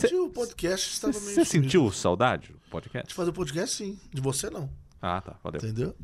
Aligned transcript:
verdade, 0.00 0.14
o 0.16 0.28
podcast 0.30 0.92
estava 0.92 1.12
meio. 1.20 1.34
Você 1.34 1.44
sentiu 1.44 1.90
saudade 1.92 2.48
do 2.48 2.70
podcast? 2.70 3.08
De 3.08 3.14
fazer 3.14 3.30
o 3.30 3.32
podcast, 3.32 3.76
sim. 3.76 3.98
De 4.12 4.20
você, 4.20 4.50
não. 4.50 4.68
Ah, 5.00 5.20
tá. 5.20 5.36
Valeu. 5.42 5.60
Entendeu? 5.62 5.94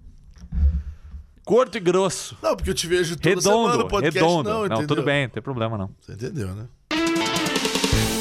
Curto 1.44 1.76
e 1.76 1.80
grosso. 1.80 2.36
Não, 2.42 2.57
porque 2.57 2.70
eu 2.70 2.75
te 2.75 2.86
vejo 2.86 3.17
toda 3.17 3.28
Redondo, 3.28 3.42
semana 3.42 3.76
no 3.76 3.88
podcast. 3.88 4.18
redondo. 4.18 4.49
Não, 4.49 4.67
Não, 4.67 4.86
tudo 4.86 5.02
bem, 5.02 5.25
não 5.26 5.30
tem 5.30 5.42
problema 5.42 5.76
não. 5.76 5.91
Você 6.00 6.12
entendeu, 6.12 6.49
né? 6.54 6.67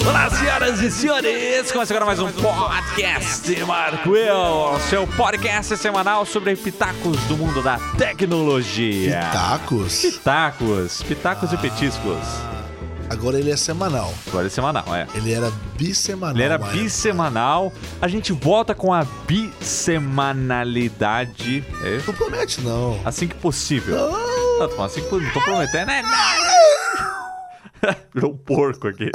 Olá, 0.06 0.30
senhoras 0.30 0.82
e 0.82 0.92
senhores! 0.92 1.72
Começa 1.72 1.94
agora 1.94 2.06
mais 2.06 2.20
um 2.20 2.30
podcast 2.30 3.56
Marco 3.66 4.10
Will, 4.10 4.78
seu 4.90 5.08
podcast 5.08 5.78
semanal 5.78 6.26
sobre 6.26 6.58
pitacos 6.58 7.18
do 7.28 7.38
mundo 7.38 7.64
da 7.64 7.80
tecnologia. 7.98 9.22
Tacos. 9.32 10.02
Pitacos, 10.02 11.02
pitacos 11.04 11.54
e 11.54 11.58
petiscos. 11.58 12.53
Agora 13.14 13.40
ele 13.40 13.52
é 13.52 13.56
semanal. 13.56 14.12
Agora 14.28 14.48
é 14.48 14.50
semanal, 14.50 14.84
é. 14.94 15.08
Ele 15.14 15.32
era 15.32 15.50
bissemanal. 15.78 16.36
Ele 16.36 16.44
era 16.44 16.58
uma 16.58 16.66
época. 16.66 16.82
bissemanal. 16.82 17.72
A 18.02 18.08
gente 18.08 18.34
volta 18.34 18.74
com 18.74 18.92
a 18.92 19.06
bissemanalidade. 19.28 21.64
É? 21.84 22.02
Não 22.08 22.14
promete, 22.16 22.60
não. 22.62 23.00
Assim 23.06 23.28
que 23.28 23.36
possível. 23.36 23.96
Não. 23.96 24.34
Não, 24.68 24.84
assim 24.84 25.02
que, 25.02 25.16
não 25.16 25.32
tô 25.32 25.42
prometendo, 25.42 25.86
né? 25.88 26.02
Virou 28.14 28.32
um 28.32 28.38
porco 28.38 28.88
aqui. 28.88 29.10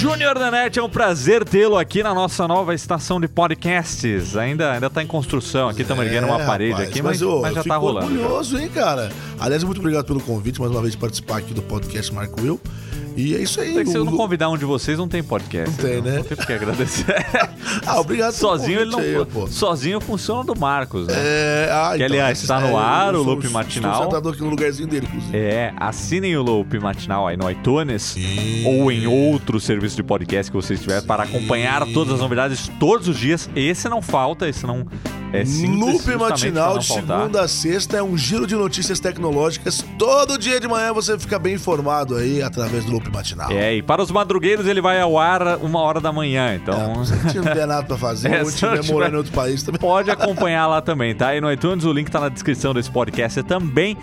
Júnior 0.00 0.38
da 0.38 0.50
Net, 0.50 0.78
é 0.78 0.82
um 0.82 0.88
prazer 0.88 1.44
tê-lo 1.44 1.76
aqui 1.76 2.02
na 2.02 2.14
nossa 2.14 2.48
nova 2.48 2.74
estação 2.74 3.20
de 3.20 3.28
podcasts. 3.28 4.34
Ainda, 4.34 4.72
ainda 4.72 4.88
tá 4.88 5.02
em 5.02 5.06
construção 5.06 5.68
aqui, 5.68 5.82
estamos 5.82 6.02
erguendo 6.06 6.26
uma 6.26 6.40
É, 6.40 6.46
parede 6.46 6.70
rapaz, 6.72 6.88
aqui, 6.88 7.02
mas, 7.02 7.20
mas 7.20 7.20
já 7.20 7.26
eu 7.26 7.54
tá 7.54 7.62
fico 7.62 7.78
rolando. 7.78 8.06
já. 8.06 8.12
orgulhoso, 8.22 8.58
hein, 8.58 8.70
cara? 8.70 9.12
Aliás, 9.38 9.62
muito 9.62 9.78
obrigado 9.78 10.06
pelo 10.06 10.20
convite, 10.20 10.58
mais 10.58 10.72
uma 10.72 10.80
vez, 10.80 10.92
de 10.92 10.98
participar 10.98 11.36
aqui 11.36 11.52
do 11.52 11.60
podcast 11.60 12.14
Marco 12.14 12.40
Will. 12.40 12.58
E 13.16 13.34
é 13.34 13.38
isso 13.42 13.60
aí. 13.60 13.74
Tem 13.74 13.84
que 13.84 13.90
se 13.90 13.96
eu 13.96 14.04
não 14.04 14.16
convidar 14.16 14.48
um 14.48 14.56
de 14.56 14.64
vocês, 14.64 14.96
não 14.98 15.08
tem 15.08 15.22
podcast. 15.22 15.70
Não 15.70 15.88
tem, 15.90 16.00
né? 16.02 16.16
Não 16.18 16.24
tem 16.24 16.36
porque 16.36 16.52
agradecer. 16.52 17.06
Ah, 17.86 18.00
obrigado 18.00 18.32
sozinho 18.32 18.80
ele 18.80 18.90
não. 18.90 18.98
aí, 18.98 19.24
pô. 19.32 19.46
sozinho 19.46 20.00
funciona 20.00 20.42
do 20.42 20.58
Marcos, 20.58 21.06
né? 21.06 21.14
É, 21.16 21.68
ah, 21.70 21.92
Que, 21.96 22.02
aliás, 22.02 22.40
está 22.42 22.58
no 22.60 22.76
ar, 22.76 23.14
eu 23.14 23.20
o 23.20 23.24
sou- 23.24 23.34
Loop 23.34 23.48
Matinal. 23.48 24.02
Sentado 24.04 24.28
aqui 24.28 24.40
no 24.42 24.50
lugarzinho 24.50 24.88
dele, 24.88 25.06
inclusive. 25.06 25.36
É, 25.36 25.72
assinem 25.76 26.36
o 26.36 26.42
Loop 26.42 26.78
Matinal 26.80 27.28
aí 27.28 27.36
no 27.36 27.48
iTunes 27.50 28.16
ou 28.66 28.90
em 28.90 29.06
outro 29.06 29.60
serviço 29.60 29.94
de 29.96 30.02
podcast 30.02 30.50
que 30.50 30.56
você 30.56 30.74
estiver 30.74 31.02
para 31.02 31.22
acompanhar 31.22 31.86
todas 31.92 32.14
as 32.14 32.20
novidades 32.20 32.68
todos 32.80 33.06
os 33.08 33.16
dias. 33.16 33.48
Esse 33.54 33.88
não 33.88 34.02
falta, 34.02 34.48
esse 34.48 34.66
não 34.66 34.86
é 35.32 35.44
simples. 35.44 35.78
Loop 35.78 36.16
matinal 36.16 36.78
de 36.78 36.86
segunda 36.86 37.42
a 37.42 37.48
sexta 37.48 37.96
é 37.96 38.02
um 38.02 38.16
giro 38.16 38.46
de 38.46 38.54
notícias 38.56 38.98
tecnológicas. 39.00 39.84
Todo 39.98 40.36
dia 40.38 40.58
de 40.60 40.66
manhã 40.68 40.92
você 40.92 41.18
fica 41.18 41.38
bem 41.38 41.54
informado 41.54 42.16
aí 42.16 42.42
através 42.42 42.84
do 42.84 42.92
Loop 42.92 43.08
matinal. 43.10 43.50
É, 43.50 43.74
e 43.76 43.82
para 43.82 44.02
os 44.02 44.10
madrugueiros 44.10 44.66
ele 44.66 44.80
vai 44.80 45.00
ao 45.00 45.18
ar 45.18 45.58
uma 45.58 45.80
hora 45.80 46.00
da 46.00 46.12
manhã, 46.12 46.50
É, 46.50 46.54
então 46.56 47.04
se 47.04 47.14
não 47.16 47.30
tiver 47.44 47.66
nada 47.66 47.84
pra 47.84 47.96
fazer, 47.96 48.32
É, 48.32 48.40
ou 48.40 48.46
se 48.46 48.56
tiver 48.56 48.74
não 48.76 48.80
tiver- 48.82 48.92
morando 48.92 49.14
em 49.14 49.16
outro 49.18 49.32
país 49.32 49.62
também. 49.62 49.80
pode 49.80 50.10
acompanhar 50.10 50.66
lá 50.66 50.80
também, 50.80 51.14
tá? 51.14 51.34
E 51.34 51.40
no 51.40 51.50
iTunes 51.52 51.84
o 51.84 51.92
link 51.92 52.10
tá 52.10 52.20
na 52.20 52.28
descrição 52.28 52.72
desse 52.74 52.90
podcast 52.90 53.42
também. 53.44 53.96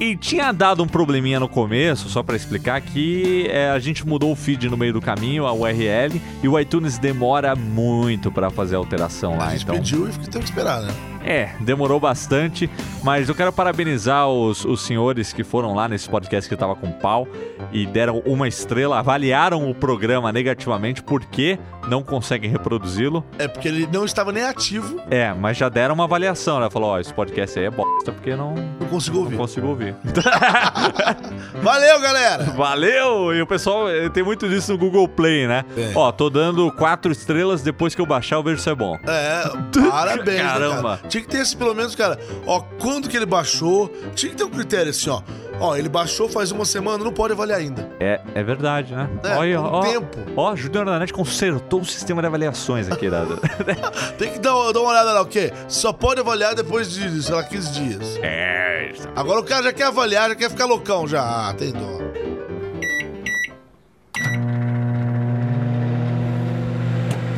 E 0.00 0.16
tinha 0.16 0.52
dado 0.52 0.80
um 0.80 0.86
probleminha 0.86 1.40
no 1.40 1.48
começo, 1.48 2.08
só 2.08 2.22
pra 2.22 2.36
explicar, 2.36 2.80
que 2.80 3.48
é, 3.48 3.70
a 3.70 3.78
gente 3.80 4.06
mudou 4.06 4.30
o 4.30 4.36
feed 4.36 4.68
no 4.68 4.76
meio 4.76 4.92
do 4.92 5.00
caminho, 5.00 5.44
a 5.44 5.52
URL, 5.52 6.22
e 6.40 6.48
o 6.48 6.58
iTunes 6.58 6.98
demora 6.98 7.56
muito 7.56 8.30
pra 8.30 8.48
fazer 8.48 8.76
a 8.76 8.78
alteração 8.78 9.36
lá. 9.36 9.48
a 9.48 9.50
gente 9.50 9.64
então, 9.64 9.74
pediu 9.74 10.08
e 10.08 10.12
tem 10.12 10.40
que 10.40 10.48
esperar, 10.48 10.82
né? 10.82 10.94
É, 11.28 11.50
demorou 11.60 12.00
bastante, 12.00 12.70
mas 13.02 13.28
eu 13.28 13.34
quero 13.34 13.52
parabenizar 13.52 14.26
os, 14.28 14.64
os 14.64 14.80
senhores 14.80 15.30
que 15.30 15.44
foram 15.44 15.74
lá 15.74 15.86
nesse 15.86 16.08
podcast 16.08 16.48
que 16.48 16.56
tava 16.56 16.74
com 16.74 16.90
pau 16.90 17.28
e 17.70 17.84
deram 17.84 18.22
uma 18.24 18.48
estrela, 18.48 18.98
avaliaram 18.98 19.68
o 19.68 19.74
programa 19.74 20.32
negativamente 20.32 21.02
porque 21.02 21.58
não 21.86 22.02
conseguem 22.02 22.50
reproduzi-lo. 22.50 23.22
É 23.38 23.46
porque 23.46 23.68
ele 23.68 23.86
não 23.92 24.06
estava 24.06 24.32
nem 24.32 24.42
ativo, 24.44 24.98
É, 25.10 25.34
mas 25.34 25.56
já 25.58 25.68
deram 25.68 25.94
uma 25.94 26.04
avaliação, 26.04 26.60
né? 26.60 26.70
Falou, 26.70 26.90
ó, 26.92 26.98
esse 26.98 27.12
podcast 27.12 27.58
aí 27.58 27.66
é 27.66 27.70
bosta 27.70 28.10
porque 28.10 28.34
não, 28.34 28.54
não 28.54 28.86
consigo 28.88 29.16
não 29.18 29.24
ouvir. 29.24 29.36
consigo 29.36 29.66
ouvir. 29.68 29.94
Valeu, 31.62 32.00
galera! 32.00 32.44
Valeu! 32.44 33.34
E 33.34 33.42
o 33.42 33.46
pessoal 33.46 33.88
eh, 33.88 34.08
tem 34.08 34.22
muito 34.22 34.48
disso 34.48 34.72
no 34.72 34.78
Google 34.78 35.08
Play, 35.08 35.46
né? 35.46 35.64
Ó, 35.94 36.10
tô 36.12 36.30
dando 36.30 36.70
quatro 36.72 37.10
estrelas, 37.12 37.62
depois 37.62 37.94
que 37.94 38.00
eu 38.00 38.06
baixar 38.06 38.36
eu 38.36 38.42
vejo 38.42 38.60
se 38.62 38.70
é 38.70 38.74
bom. 38.74 38.96
É, 39.06 39.42
parabéns, 39.90 40.38
né, 40.38 40.42
Caramba. 40.42 40.96
cara? 40.96 41.08
Tinha 41.18 41.22
que 41.26 41.28
ter 41.36 41.42
esse, 41.42 41.56
pelo 41.56 41.74
menos, 41.74 41.96
cara, 41.96 42.16
ó, 42.46 42.60
quando 42.78 43.08
que 43.08 43.16
ele 43.16 43.26
baixou, 43.26 43.90
tinha 44.14 44.30
que 44.30 44.36
ter 44.36 44.44
um 44.44 44.50
critério 44.50 44.90
assim, 44.90 45.10
ó. 45.10 45.20
Ó, 45.60 45.74
ele 45.74 45.88
baixou 45.88 46.28
faz 46.28 46.52
uma 46.52 46.64
semana, 46.64 47.02
não 47.02 47.12
pode 47.12 47.32
avaliar 47.32 47.58
ainda. 47.58 47.90
É, 47.98 48.20
é 48.36 48.42
verdade, 48.44 48.94
né? 48.94 49.10
É, 49.24 49.34
Olha, 49.36 49.58
com 49.58 49.64
ó, 49.64 49.80
tempo. 49.82 50.18
ó, 50.36 50.54
Júnior 50.54 50.84
da 50.84 50.98
Net 51.00 51.12
consertou 51.12 51.80
o 51.80 51.84
sistema 51.84 52.22
de 52.22 52.28
avaliações 52.28 52.88
aqui, 52.88 53.10
né? 53.10 53.18
Tem 54.16 54.30
que 54.30 54.38
dar, 54.38 54.52
dar 54.70 54.80
uma 54.80 54.90
olhada 54.90 55.12
lá, 55.12 55.22
o 55.22 55.26
quê? 55.26 55.52
Só 55.66 55.92
pode 55.92 56.20
avaliar 56.20 56.54
depois 56.54 56.88
de, 56.92 57.20
sei 57.20 57.34
lá, 57.34 57.42
15 57.42 57.72
dias. 57.72 58.16
é. 58.22 58.92
Agora 59.16 59.40
o 59.40 59.44
cara 59.44 59.64
já 59.64 59.72
quer 59.72 59.84
avaliar, 59.86 60.28
já 60.28 60.36
quer 60.36 60.50
ficar 60.50 60.66
loucão 60.66 61.08
já. 61.08 61.20
Ah, 61.48 61.52
tem 61.52 61.72
dó. 61.72 61.98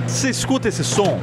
Você 0.06 0.28
escuta 0.28 0.68
esse 0.68 0.84
som? 0.84 1.18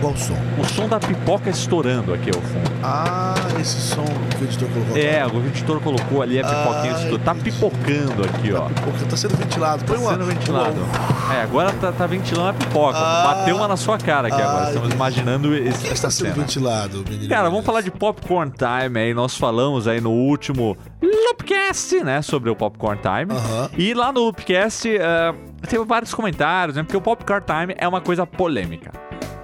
Qual 0.00 0.16
som? 0.16 0.34
O 0.58 0.64
som 0.64 0.88
da 0.88 0.98
pipoca 0.98 1.50
estourando 1.50 2.14
aqui 2.14 2.30
ao 2.34 2.40
fundo. 2.40 2.70
Ah, 2.82 3.34
esse 3.60 3.78
som 3.80 4.04
que 4.04 4.44
o 4.44 4.46
editor 4.46 4.68
colocou. 4.70 4.96
É, 4.96 5.26
o 5.26 5.46
editor 5.46 5.80
colocou 5.80 6.22
ali 6.22 6.40
a 6.40 6.44
pipoquinha 6.44 6.92
Ah, 6.94 6.96
estourando. 6.96 7.18
Tá 7.18 7.34
pipocando 7.34 8.24
aqui, 8.24 8.52
ó. 8.54 8.62
Pipoca 8.62 9.04
tá 9.10 9.16
sendo 9.16 9.36
ventilado. 9.36 9.84
Põe 9.84 9.96
Tá 9.96 10.02
uma, 10.02 10.10
sendo 10.12 10.24
ventilado. 10.24 10.80
uma- 10.80 11.34
É, 11.34 11.42
agora 11.42 11.72
tá, 11.74 11.92
tá 11.92 12.06
ventilando 12.06 12.48
a 12.48 12.52
pipoca. 12.54 12.96
Ah. 12.98 13.22
Bateu 13.34 13.56
uma 13.56 13.68
na 13.68 13.76
sua 13.76 13.98
cara 13.98 14.28
aqui 14.28 14.40
Ah, 14.40 14.48
agora. 14.48 14.66
Estamos 14.68 14.90
imaginando 14.94 15.54
esse, 15.54 15.86
está 15.92 16.10
sendo 16.10 16.28
cena. 16.28 16.34
ventilado, 16.44 17.04
menino? 17.08 17.28
Cara, 17.28 17.50
vamos 17.50 17.66
falar 17.66 17.82
de 17.82 17.90
Popcorn 17.90 18.50
Time 18.52 18.98
aí. 19.00 19.12
Nós 19.12 19.36
falamos 19.36 19.86
aí 19.86 20.00
no 20.00 20.10
último 20.10 20.76
Loopcast, 21.02 22.02
né? 22.02 22.22
Sobre 22.22 22.48
o 22.48 22.56
Popcorn 22.56 22.98
Time. 23.02 23.38
Aham. 23.38 23.70
E 23.76 23.92
lá 23.92 24.10
no 24.12 24.20
Loopcast 24.20 24.88
eh, 24.88 25.34
teve 25.68 25.84
vários 25.84 26.14
comentários, 26.14 26.76
né? 26.76 26.82
Porque 26.82 26.96
o 26.96 27.00
Popcorn 27.02 27.44
Time 27.44 27.74
é 27.78 27.86
uma 27.86 28.00
coisa 28.00 28.26
polêmica. 28.26 28.90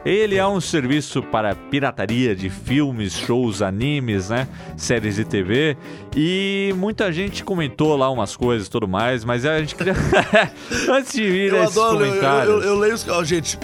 Ele 0.07 0.37
é 0.37 0.47
um 0.47 0.61
serviço 0.61 1.21
para 1.21 1.53
pirataria 1.57 2.37
de 2.37 2.49
filmes, 2.49 3.13
shows, 3.13 3.61
animes, 3.61 4.31
né? 4.31 4.47
Séries 4.77 5.17
de 5.17 5.25
TV. 5.25 5.77
E 6.17 6.73
muita 6.77 7.11
gente 7.11 7.43
comentou 7.43 7.97
lá 7.97 8.09
umas 8.09 8.37
coisas 8.37 8.69
e 8.69 8.71
tudo 8.71 8.87
mais, 8.87 9.25
mas 9.25 9.45
a 9.45 9.59
gente 9.59 9.75
queria. 9.75 9.95
Antes 10.89 11.13
de 11.13 11.29
vir 11.29 11.53
Eu 11.53 11.65
adoro, 11.65 12.05
eu, 12.05 12.15
eu, 12.15 12.63
eu, 12.63 12.79
leio 12.79 12.95
os. 12.95 13.09
ó, 13.09 13.25
gente, 13.25 13.59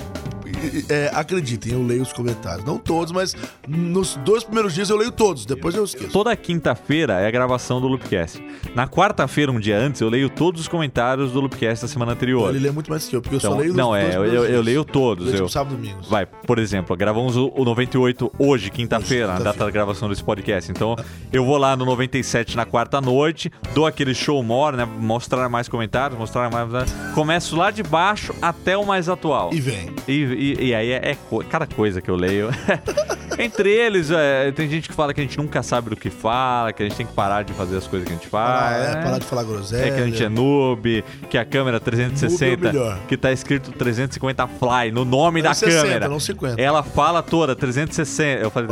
é, 0.88 1.10
acreditem, 1.14 1.72
eu 1.72 1.82
leio 1.84 2.02
os 2.02 2.12
comentários. 2.12 2.64
Não 2.64 2.78
todos, 2.78 3.12
mas 3.12 3.34
nos 3.66 4.16
dois 4.24 4.44
primeiros 4.44 4.74
dias 4.74 4.90
eu 4.90 4.96
leio 4.96 5.10
todos, 5.12 5.44
depois 5.46 5.74
eu 5.74 5.84
esqueço. 5.84 6.10
Toda 6.12 6.34
quinta-feira 6.36 7.14
é 7.20 7.26
a 7.26 7.30
gravação 7.30 7.80
do 7.80 7.88
Loopcast. 7.88 8.42
Na 8.74 8.86
quarta-feira, 8.86 9.50
um 9.52 9.58
dia 9.60 9.78
antes, 9.78 10.00
eu 10.00 10.08
leio 10.08 10.28
todos 10.30 10.60
os 10.62 10.68
comentários 10.68 11.32
do 11.32 11.40
Loopcast 11.40 11.84
da 11.84 11.88
semana 11.88 12.12
anterior. 12.12 12.50
Ele 12.50 12.58
lê 12.64 12.70
muito 12.70 12.90
mais 12.90 13.06
que 13.06 13.16
eu, 13.16 13.22
porque 13.22 13.36
eu 13.36 13.38
Então, 13.38 13.52
só 13.52 13.56
leio 13.56 13.68
nos 13.70 13.76
não, 13.76 13.94
é, 13.94 14.16
eu, 14.16 14.24
eu- 14.24 14.44
eu 14.44 14.62
leio 14.62 14.84
todos. 14.84 15.24
Leio, 15.26 15.34
Eu, 15.34 15.40
tipo, 15.46 15.48
sábado 15.52 15.74
domingo. 15.76 16.00
Vai, 16.08 16.26
por 16.26 16.58
exemplo, 16.58 16.96
gravamos 16.96 17.36
o, 17.36 17.52
o 17.56 17.64
98 17.64 18.32
hoje, 18.38 18.70
quinta-feira, 18.70 19.26
na 19.28 19.38
data 19.38 19.64
da 19.64 19.70
gravação 19.70 20.08
desse 20.08 20.22
podcast. 20.22 20.70
Então, 20.70 20.96
eu 21.32 21.44
vou 21.44 21.56
lá 21.56 21.76
no 21.76 21.84
97 21.84 22.56
na 22.56 22.64
quarta 22.64 23.00
noite, 23.00 23.50
dou 23.74 23.86
aquele 23.86 24.14
show 24.14 24.42
more, 24.42 24.76
né? 24.76 24.84
Mostrar 24.84 25.48
mais 25.48 25.68
comentários, 25.68 26.18
mostrar 26.18 26.50
mais. 26.50 26.68
né, 26.70 26.84
Começo 27.14 27.56
lá 27.56 27.70
de 27.70 27.82
baixo 27.82 28.34
até 28.40 28.76
o 28.76 28.84
mais 28.86 29.08
atual. 29.08 29.50
E 29.52 29.60
vem. 29.60 29.90
E, 30.08 30.12
e- 30.12 30.51
e 30.58 30.74
aí 30.74 30.90
é, 30.92 31.10
é 31.10 31.16
co- 31.28 31.44
cada 31.44 31.66
coisa 31.66 32.00
que 32.00 32.10
eu 32.10 32.16
leio. 32.16 32.50
Entre 33.38 33.70
eles, 33.70 34.10
é, 34.10 34.52
tem 34.52 34.68
gente 34.68 34.88
que 34.90 34.94
fala 34.94 35.14
que 35.14 35.20
a 35.20 35.24
gente 35.24 35.38
nunca 35.38 35.62
sabe 35.62 35.88
do 35.90 35.96
que 35.96 36.10
fala, 36.10 36.70
que 36.72 36.82
a 36.82 36.86
gente 36.86 36.96
tem 36.98 37.06
que 37.06 37.14
parar 37.14 37.42
de 37.42 37.52
fazer 37.54 37.78
as 37.78 37.86
coisas 37.86 38.06
que 38.06 38.12
a 38.14 38.16
gente 38.16 38.28
faz. 38.28 38.62
Ah, 38.62 38.76
é, 38.91 38.94
né? 38.96 39.02
parar 39.02 39.18
de 39.18 39.26
falar 39.26 39.42
groselha. 39.44 39.86
É 39.86 39.91
que 39.91 40.00
a 40.02 40.06
gente 40.06 40.22
é 40.22 40.28
noob, 40.28 41.02
que 41.30 41.38
a 41.38 41.44
câmera 41.44 41.78
Noob 41.78 41.86
é 41.86 41.88
o 41.88 41.92
360, 41.92 42.72
melhor. 42.72 42.98
que 43.09 43.16
tá 43.16 43.32
escrito 43.32 43.72
350 43.72 44.47
fly 44.47 44.92
no 44.92 45.04
nome 45.04 45.41
da 45.42 45.50
360, 45.54 45.82
câmera. 45.82 46.09
não 46.09 46.21
50. 46.21 46.60
Ela 46.60 46.82
fala 46.82 47.22
toda 47.22 47.56
360. 47.56 48.42
Eu 48.42 48.50
falei 48.50 48.68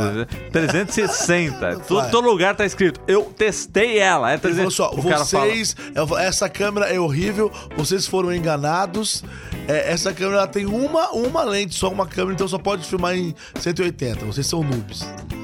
360. 0.51 1.79
todo, 1.87 2.11
todo 2.11 2.27
lugar 2.29 2.55
tá 2.55 2.65
escrito. 2.65 2.99
Eu 3.07 3.23
testei 3.23 3.97
ela. 3.97 4.29
É 4.31 4.33
Ele 4.35 4.41
falou 4.41 4.55
300. 4.71 4.75
só, 4.75 4.91
o 4.91 5.03
cara 5.03 5.25
fala. 5.25 5.45
vocês, 5.47 5.75
eu- 5.95 6.17
essa 6.17 6.47
câmera 6.47 6.85
é 6.87 6.99
horrível, 6.99 7.51
vocês 7.75 8.05
foram 8.07 8.33
enganados. 8.33 9.23
É, 9.67 9.91
essa 9.91 10.13
câmera 10.13 10.47
tem 10.47 10.65
uma, 10.65 11.11
uma 11.11 11.43
lente, 11.43 11.75
só 11.75 11.89
uma 11.89 12.05
câmera, 12.05 12.33
então 12.33 12.47
só 12.47 12.57
pode 12.57 12.85
filmar 12.85 13.15
em 13.15 13.35
180. 13.59 14.25
Vocês 14.25 14.47
são 14.47 14.63
noobs. 14.63 15.07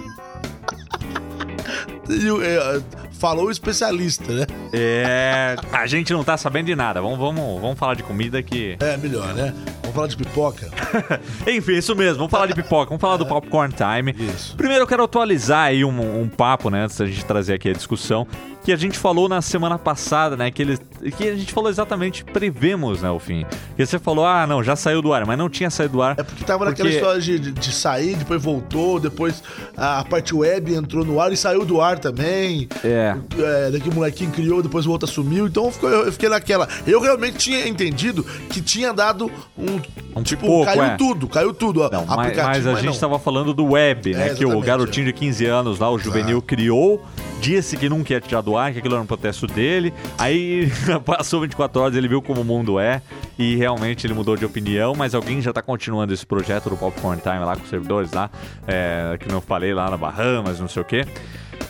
É, 2.10 2.82
falou 3.18 3.48
o 3.48 3.52
especialista, 3.52 4.32
né? 4.32 4.46
É. 4.72 5.56
A 5.72 5.86
gente 5.88 6.14
não 6.14 6.24
tá 6.24 6.38
sabendo 6.38 6.68
de 6.68 6.76
nada. 6.76 7.02
Vamos, 7.02 7.18
vamos, 7.18 7.62
vamos 7.62 7.78
falar 7.78 7.96
de 7.96 8.04
comida 8.04 8.42
que. 8.42 8.78
É, 8.80 8.96
melhor, 8.98 9.34
né? 9.34 9.54
Vamos 9.82 9.96
falar 9.96 10.08
de 10.08 10.18
pipoca? 10.18 10.70
Enfim, 11.48 11.74
isso 11.74 11.96
mesmo. 11.96 12.18
Vamos 12.18 12.32
falar 12.32 12.46
de 12.46 12.54
pipoca. 12.54 12.90
Vamos 12.90 13.02
falar 13.02 13.18
do 13.18 13.26
Popcorn 13.26 13.74
Time. 13.74 14.16
Isso. 14.18 14.56
Primeiro 14.56 14.84
eu 14.84 14.88
quero 14.88 15.04
atualizar 15.04 15.66
aí 15.68 15.84
um, 15.84 16.22
um 16.22 16.30
papo, 16.30 16.70
né? 16.70 16.84
Antes 16.84 16.98
da 16.98 17.06
gente 17.06 17.26
trazer 17.26 17.54
aqui 17.56 17.70
a 17.70 17.74
discussão. 17.74 18.28
Que 18.68 18.74
a 18.74 18.76
gente 18.76 19.00
falou 19.00 19.30
na 19.30 19.42
semana 19.42 19.80
passada, 19.80 20.36
né? 20.36 20.52
Que, 20.52 20.62
ele, 20.62 20.78
que 21.16 21.30
a 21.30 21.34
gente 21.38 21.54
falou 21.54 21.70
exatamente, 21.70 22.26
prevemos, 22.26 23.02
né, 23.02 23.10
o 23.10 23.18
fim. 23.18 23.46
E 23.78 23.86
você 23.86 23.98
falou, 23.98 24.26
ah, 24.26 24.46
não, 24.46 24.62
já 24.62 24.76
saiu 24.76 25.02
do 25.02 25.14
ar, 25.14 25.26
mas 25.26 25.38
não 25.38 25.50
tinha 25.50 25.70
saído 25.70 25.94
do 25.94 26.02
ar. 26.02 26.16
É 26.20 26.24
porque 26.24 26.44
tava 26.44 26.66
naquela 26.66 26.90
Porque- 26.90 26.98
história 26.98 27.22
de, 27.22 27.40
de- 27.40 27.52
de 27.54 27.72
sair, 27.72 28.18
depois 28.18 28.44
voltou, 28.44 29.00
depois 29.00 29.42
a, 29.78 30.04
parte 30.04 30.36
web 30.36 30.76
entrou 30.76 31.06
no 31.06 31.22
ar 31.22 31.32
e 31.32 31.38
saiu 31.38 31.64
do 31.64 31.80
ar 31.80 31.98
também. 31.98 32.68
É. 32.84 33.16
É, 33.40 33.72
daqui 33.72 33.88
o 33.88 33.94
molequinho 33.94 34.32
criou, 34.32 34.62
depois 34.62 34.86
o 34.86 34.92
outro 34.92 35.10
assumiu. 35.10 35.48
Então 35.48 35.72
ficou- 35.72 35.90
eu 35.90 36.12
fiquei 36.12 36.28
naquela. 36.28 36.68
Eu 36.86 37.00
realmente 37.00 37.38
tinha 37.38 37.66
entendido 37.66 38.22
que 38.50 38.60
tinha 38.60 38.92
dado 38.94 39.32
um. 39.58 39.80
Um 40.14 40.24
tipo, 40.24 40.42
pipoco, 40.42 40.66
caiu 40.66 40.84
é. 40.84 40.98
tudo, 40.98 41.28
caiu 41.30 41.54
tudo. 41.54 41.90
Não, 41.90 42.06
mas, 42.06 42.36
mas 42.36 42.68
a 42.68 42.74
gente 42.76 42.86
não. 42.86 42.92
estava 42.92 43.18
falando 43.18 43.54
do 43.54 43.64
web, 43.64 44.14
né? 44.14 44.32
É, 44.32 44.34
que 44.34 44.46
o 44.46 44.60
garotinho 44.60 45.06
é. 45.08 45.12
de 45.12 45.14
15 45.14 45.46
anos 45.46 45.80
lá, 45.80 45.90
o 45.90 45.98
juvenil, 45.98 46.42
criou, 46.42 47.02
disse 47.42 47.78
que 47.78 47.90
nunca 47.90 48.14
ia 48.14 48.22
tirar 48.22 48.42
do 48.42 48.58
ar, 48.58 48.72
que 48.72 48.80
aquilo 48.80 48.96
era 48.96 49.04
um 49.04 49.08
protesto 49.08 49.48
dele. 49.48 49.94
Aí 50.18 50.70
passou 51.06 51.42
24 51.42 51.82
horas, 51.82 51.96
ele 51.96 52.08
viu 52.08 52.22
como 52.22 52.42
o 52.42 52.46
mundo 52.46 52.80
é 52.80 53.02
e 53.38 53.56
realmente 53.56 54.06
ele 54.06 54.14
mudou 54.14 54.36
de 54.36 54.46
opinião, 54.46 54.94
mas 54.96 55.14
alguém 55.14 55.42
já 55.42 55.54
tá 55.54 55.62
continuando 55.62 56.14
esse 56.14 56.26
projeto 56.26 56.70
do 56.70 56.78
Popcorn 56.78 57.22
Time 57.22 57.40
lá 57.40 57.56
com 57.56 57.64
os 57.64 57.70
servidores 57.70 58.12
lá, 58.12 58.30
é, 58.68 59.18
que 59.20 59.32
não 59.32 59.42
falei 59.42 59.74
lá 59.74 59.90
na 59.90 59.98
Bahamas, 59.98 60.60
não 60.60 60.68
sei 60.68 60.82
o 60.82 60.86
quê. 60.86 61.06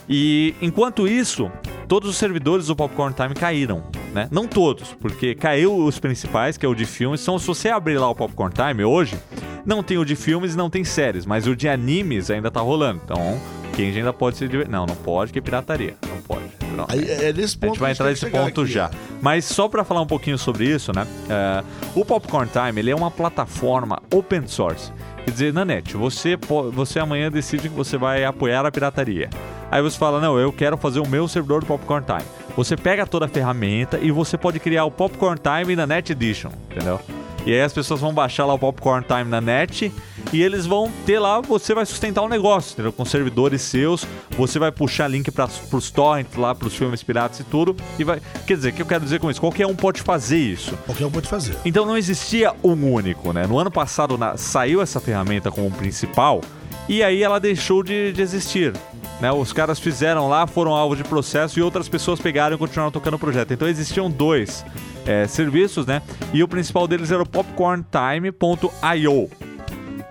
E 0.09 0.55
enquanto 0.61 1.07
isso, 1.07 1.51
todos 1.87 2.09
os 2.09 2.17
servidores 2.17 2.67
do 2.67 2.75
Popcorn 2.75 3.13
Time 3.13 3.33
caíram, 3.33 3.83
né? 4.13 4.27
Não 4.31 4.47
todos, 4.47 4.93
porque 4.93 5.35
caiu 5.35 5.75
os 5.75 5.99
principais, 5.99 6.57
que 6.57 6.65
é 6.65 6.69
o 6.69 6.75
de 6.75 6.85
filmes. 6.85 7.21
Então, 7.21 7.37
se 7.37 7.45
você 7.45 7.69
abrir 7.69 7.97
lá 7.97 8.09
o 8.09 8.15
Popcorn 8.15 8.53
Time 8.53 8.83
hoje, 8.83 9.17
não 9.65 9.83
tem 9.83 9.97
o 9.97 10.05
de 10.05 10.15
filmes 10.15 10.53
e 10.53 10.57
não 10.57 10.69
tem 10.69 10.85
séries, 10.85 11.25
mas 11.25 11.45
o 11.45 11.53
de 11.53 11.67
animes 11.67 12.31
ainda 12.31 12.49
tá 12.49 12.61
rolando. 12.61 13.01
Então, 13.03 13.37
quem 13.77 13.95
ainda 13.95 14.11
pode 14.11 14.37
se 14.37 14.47
divertir. 14.47 14.71
Não, 14.71 14.87
não 14.87 14.95
pode, 14.95 15.31
que 15.31 15.37
é 15.37 15.41
pirataria. 15.41 15.93
Não 16.09 16.19
pode. 16.23 16.41
Não. 16.75 16.87
Aí 16.89 17.07
é 17.09 17.31
nesse 17.31 17.55
A 17.55 17.59
ponto. 17.59 17.69
gente 17.73 17.79
vai 17.79 17.91
entrar 17.91 18.09
nesse 18.09 18.25
ponto 18.25 18.61
aqui, 18.61 18.71
já. 18.71 18.89
Mas 19.21 19.45
só 19.45 19.69
para 19.69 19.83
falar 19.83 20.01
um 20.01 20.07
pouquinho 20.07 20.37
sobre 20.37 20.65
isso, 20.65 20.91
né? 20.91 21.05
é, 21.29 21.63
o 21.95 22.03
Popcorn 22.03 22.49
Time 22.51 22.81
ele 22.81 22.89
é 22.89 22.95
uma 22.95 23.11
plataforma 23.11 24.01
open 24.11 24.47
source. 24.47 24.91
Quer 25.23 25.31
dizer, 25.31 25.53
Nanete, 25.53 25.95
você, 25.95 26.35
você 26.73 26.99
amanhã 26.99 27.29
decide 27.29 27.69
que 27.69 27.75
você 27.75 27.97
vai 27.97 28.23
apoiar 28.23 28.65
a 28.65 28.71
pirataria. 28.71 29.29
Aí 29.69 29.81
você 29.81 29.97
fala, 29.97 30.19
não, 30.19 30.39
eu 30.39 30.51
quero 30.51 30.75
fazer 30.77 30.99
o 30.99 31.07
meu 31.07 31.27
servidor 31.27 31.59
do 31.59 31.67
Popcorn 31.67 32.03
Time. 32.03 32.23
Você 32.55 32.75
pega 32.75 33.05
toda 33.05 33.25
a 33.25 33.29
ferramenta 33.29 33.99
e 34.01 34.09
você 34.09 34.37
pode 34.37 34.59
criar 34.59 34.85
o 34.85 34.91
Popcorn 34.91 35.39
Time 35.39 35.75
na 35.75 35.85
Net 35.85 36.11
Edition, 36.11 36.49
entendeu? 36.71 36.99
E 37.47 37.53
aí 37.53 37.61
as 37.61 37.71
pessoas 37.71 38.01
vão 38.01 38.13
baixar 38.13 38.45
lá 38.45 38.53
o 38.53 38.59
Popcorn 38.59 39.05
Time 39.07 39.23
na 39.23 39.39
net 39.39 39.89
e 40.33 40.43
eles 40.43 40.65
vão 40.65 40.91
ter 41.05 41.17
lá, 41.17 41.39
você 41.39 41.73
vai 41.73 41.85
sustentar 41.85 42.21
o 42.21 42.27
negócio, 42.27 42.73
entendeu? 42.73 42.91
Com 42.91 43.05
servidores 43.05 43.61
seus, 43.61 44.05
você 44.37 44.59
vai 44.59 44.69
puxar 44.69 45.07
link 45.07 45.31
para 45.31 45.47
os 45.71 45.89
torrents 45.89 46.35
lá, 46.35 46.53
para 46.53 46.67
os 46.67 46.75
filmes 46.75 47.01
piratas 47.01 47.39
e 47.39 47.45
tudo. 47.45 47.73
E 47.97 48.03
vai. 48.03 48.21
Quer 48.45 48.57
dizer, 48.57 48.69
o 48.69 48.73
que 48.73 48.81
eu 48.81 48.85
quero 48.85 49.03
dizer 49.05 49.21
com 49.21 49.31
isso? 49.31 49.39
Qualquer 49.39 49.65
um 49.65 49.75
pode 49.75 50.01
fazer 50.01 50.37
isso. 50.37 50.77
Qualquer 50.85 51.05
um 51.05 51.11
pode 51.11 51.29
fazer. 51.29 51.55
Então 51.63 51.85
não 51.85 51.95
existia 51.97 52.53
um 52.61 52.91
único, 52.91 53.31
né? 53.31 53.47
No 53.47 53.57
ano 53.57 53.71
passado 53.71 54.17
na- 54.17 54.35
saiu 54.35 54.81
essa 54.81 54.99
ferramenta 54.99 55.49
como 55.49 55.71
principal 55.71 56.41
e 56.89 57.01
aí 57.01 57.23
ela 57.23 57.39
deixou 57.39 57.81
de, 57.81 58.11
de 58.11 58.21
existir. 58.21 58.73
Né? 59.19 59.31
Os 59.31 59.51
caras 59.51 59.79
fizeram 59.79 60.27
lá, 60.27 60.45
foram 60.45 60.75
alvo 60.75 60.95
de 60.95 61.03
processo 61.03 61.57
e 61.57 61.61
outras 61.61 61.89
pessoas 61.89 62.19
pegaram 62.19 62.55
e 62.55 62.59
continuaram 62.59 62.91
tocando 62.91 63.15
o 63.15 63.19
projeto. 63.19 63.51
Então 63.53 63.67
existiam 63.67 64.11
dois 64.11 64.63
é, 65.05 65.25
serviços, 65.27 65.85
né? 65.85 66.01
E 66.33 66.43
o 66.43 66.47
principal 66.47 66.87
deles 66.87 67.11
era 67.11 67.23
o 67.23 67.27
popcorntime.io. 67.27 69.29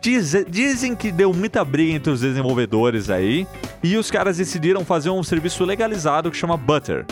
Diz- 0.02 0.44
dizem 0.48 0.94
que 0.94 1.10
deu 1.10 1.32
muita 1.32 1.64
briga 1.64 1.92
entre 1.92 2.12
os 2.12 2.20
desenvolvedores 2.20 3.10
aí 3.10 3.46
e 3.82 3.96
os 3.96 4.10
caras 4.10 4.36
decidiram 4.36 4.84
fazer 4.84 5.10
um 5.10 5.22
serviço 5.22 5.64
legalizado 5.64 6.30
que 6.30 6.36
chama 6.36 6.56
Butter. 6.56 7.04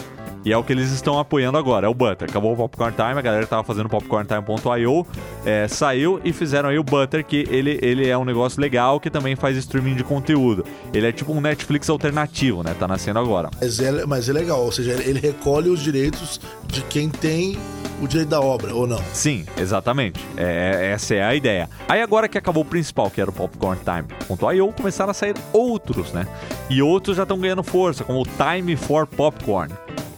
E 0.44 0.52
é 0.52 0.56
o 0.56 0.62
que 0.62 0.73
eles 0.73 0.91
estão 0.91 1.19
apoiando 1.19 1.56
agora, 1.56 1.87
é 1.87 1.88
o 1.88 1.94
Butter. 1.94 2.29
Acabou 2.29 2.52
o 2.52 2.56
Popcorn 2.56 2.94
Time, 2.94 3.19
a 3.19 3.23
galera 3.23 3.46
tava 3.46 3.64
fazendo 3.64 3.88
popcorntime.io, 3.88 5.06
é, 5.44 5.67
saiu 5.69 6.20
e 6.23 6.32
fizeram 6.32 6.69
aí 6.69 6.79
o 6.79 6.85
Butter, 6.85 7.25
que 7.25 7.46
ele, 7.49 7.79
ele 7.81 8.06
é 8.06 8.17
um 8.17 8.25
negócio 8.25 8.61
legal 8.61 9.00
que 9.00 9.08
também 9.08 9.35
faz 9.37 9.56
streaming 9.56 9.94
de 9.94 10.05
conteúdo. 10.05 10.64
Ele 10.93 11.06
é 11.06 11.12
tipo 11.12 11.32
um 11.32 11.41
Netflix 11.41 11.88
alternativo, 11.88 12.62
né? 12.62 12.75
Tá 12.79 12.87
nascendo 12.87 13.19
agora. 13.19 13.50
Mas 13.61 13.81
é, 13.81 14.05
mas 14.05 14.29
é 14.29 14.32
legal, 14.32 14.62
ou 14.62 14.73
seja, 14.73 14.93
ele 14.93 15.19
recolhe 15.19 15.70
os 15.70 15.81
direitos 15.81 16.41
de 16.67 16.82
quem 16.82 17.08
tem 17.08 17.56
o 18.02 18.06
direito 18.06 18.29
da 18.29 18.41
obra, 18.41 18.75
ou 18.75 18.87
não. 18.87 19.02
Sim, 19.12 19.46
exatamente. 19.56 20.20
É, 20.37 20.91
essa 20.93 21.14
é 21.14 21.23
a 21.23 21.35
ideia. 21.35 21.70
Aí 21.88 22.02
agora 22.02 22.29
que 22.29 22.37
acabou 22.37 22.62
o 22.62 22.67
principal, 22.67 23.11
que 23.11 23.20
era 23.20 23.31
o 23.31 23.32
popcorntime.io, 23.32 24.73
começaram 24.73 25.11
a 25.11 25.14
sair 25.14 25.35
outros, 25.52 26.12
né? 26.12 26.26
E 26.69 26.82
outros 26.82 27.17
já 27.17 27.23
estão 27.23 27.38
ganhando 27.38 27.62
força, 27.62 28.05
como 28.05 28.20
o 28.20 28.26
Time 28.26 28.76
for 28.76 29.06
Popcorn. 29.06 29.73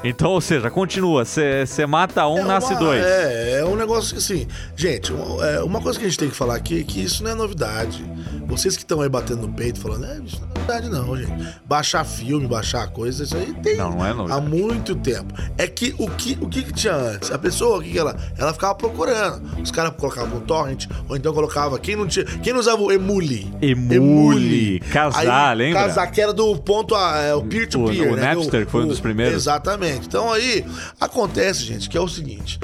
Então, 0.08 0.30
ou 0.30 0.40
seja, 0.40 0.70
continua. 0.70 1.24
Você 1.24 1.86
mata 1.86 2.26
um, 2.28 2.38
É 2.38 2.44
nasce 2.44 2.72
uma- 2.72 2.78
dois. 2.80 3.04
É, 3.04 3.58
é 3.60 3.64
um 3.64 3.76
negócio 3.76 4.12
que 4.12 4.18
assim. 4.18 4.46
Gente, 4.76 5.12
um- 5.12 5.42
é, 5.42 5.62
uma 5.62 5.80
coisa 5.80 5.98
que 5.98 6.04
a 6.04 6.08
gente 6.08 6.18
tem 6.18 6.28
que 6.28 6.36
falar 6.36 6.56
aqui 6.56 6.80
é 6.80 6.82
que 6.84 7.02
isso 7.02 7.22
não 7.24 7.30
é 7.30 7.34
novidade. 7.34 8.04
Vocês 8.46 8.76
que 8.76 8.82
estão 8.82 9.00
aí 9.00 9.08
batendo 9.08 9.46
no 9.46 9.52
peito 9.52 9.80
falando, 9.80 10.04
é, 10.04 10.18
isso 10.24 10.40
não 10.40 10.48
é 10.48 10.58
novidade, 10.58 10.88
não, 10.88 11.16
gente. 11.16 11.48
Baixar 11.64 12.04
filme, 12.04 12.46
baixar 12.46 12.88
coisa, 12.88 13.24
isso 13.24 13.36
aí 13.36 13.52
tem 13.62 13.76
Não, 13.76 13.90
não 13.90 14.06
é 14.06 14.10
há 14.10 14.14
novidade. 14.14 14.46
muito 14.48 14.94
tempo. 14.94 15.34
É 15.58 15.66
que 15.66 15.94
o 15.98 16.08
que, 16.10 16.38
o 16.40 16.48
que, 16.48 16.62
que 16.62 16.72
tinha 16.72 16.94
antes? 16.94 17.30
A 17.32 17.38
pessoa, 17.38 17.78
o 17.78 17.82
que, 17.82 17.90
que 17.90 17.98
ela? 17.98 18.16
Ela 18.38 18.52
ficava 18.52 18.74
procurando. 18.74 19.42
Os 19.62 19.70
caras 19.70 19.92
colocavam 19.96 20.38
o 20.38 20.40
torrent, 20.42 20.86
ou 21.08 21.16
então 21.16 21.32
colocava. 21.32 21.78
Quem 21.78 21.96
não 21.96 22.06
tinha. 22.06 22.24
Quem 22.24 22.52
não 22.52 22.60
usava 22.60 22.80
o 22.82 22.92
Emule? 22.92 23.50
Emule. 23.60 24.80
Casar, 24.92 25.56
lembra? 25.56 25.82
Casar, 25.82 26.06
que 26.10 26.20
era 26.20 26.32
do 26.32 26.56
ponto 26.58 26.94
a, 26.94 27.18
é, 27.20 27.34
o 27.34 27.42
peer-to-peer. 27.42 28.10
O- 28.10 28.12
o 28.12 28.16
né? 28.16 28.34
Napster, 28.34 28.64
que 28.66 28.70
foi 28.70 28.84
um 28.84 28.88
dos 28.88 29.00
primeiros. 29.00 29.34
Exatamente. 29.34 29.95
Então 30.04 30.32
aí, 30.32 30.64
acontece, 31.00 31.64
gente, 31.64 31.88
que 31.88 31.96
é 31.96 32.00
o 32.00 32.08
seguinte. 32.08 32.58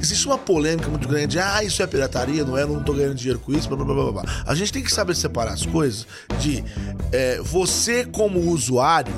Existe 0.00 0.26
uma 0.26 0.36
polêmica 0.36 0.88
muito 0.88 1.08
grande. 1.08 1.38
Ah, 1.38 1.64
isso 1.64 1.82
é 1.82 1.86
pirataria, 1.86 2.44
não 2.44 2.58
é? 2.58 2.66
Não 2.66 2.82
tô 2.82 2.92
ganhando 2.92 3.14
dinheiro 3.14 3.38
com 3.38 3.52
isso, 3.52 3.68
blá, 3.68 3.82
blá, 3.82 3.94
blá, 3.94 4.12
blá. 4.12 4.42
A 4.46 4.54
gente 4.54 4.70
tem 4.70 4.82
que 4.82 4.92
saber 4.92 5.16
separar 5.16 5.54
as 5.54 5.64
coisas 5.64 6.06
de 6.38 6.62
é, 7.10 7.40
você 7.40 8.04
como 8.04 8.38
usuário, 8.50 9.14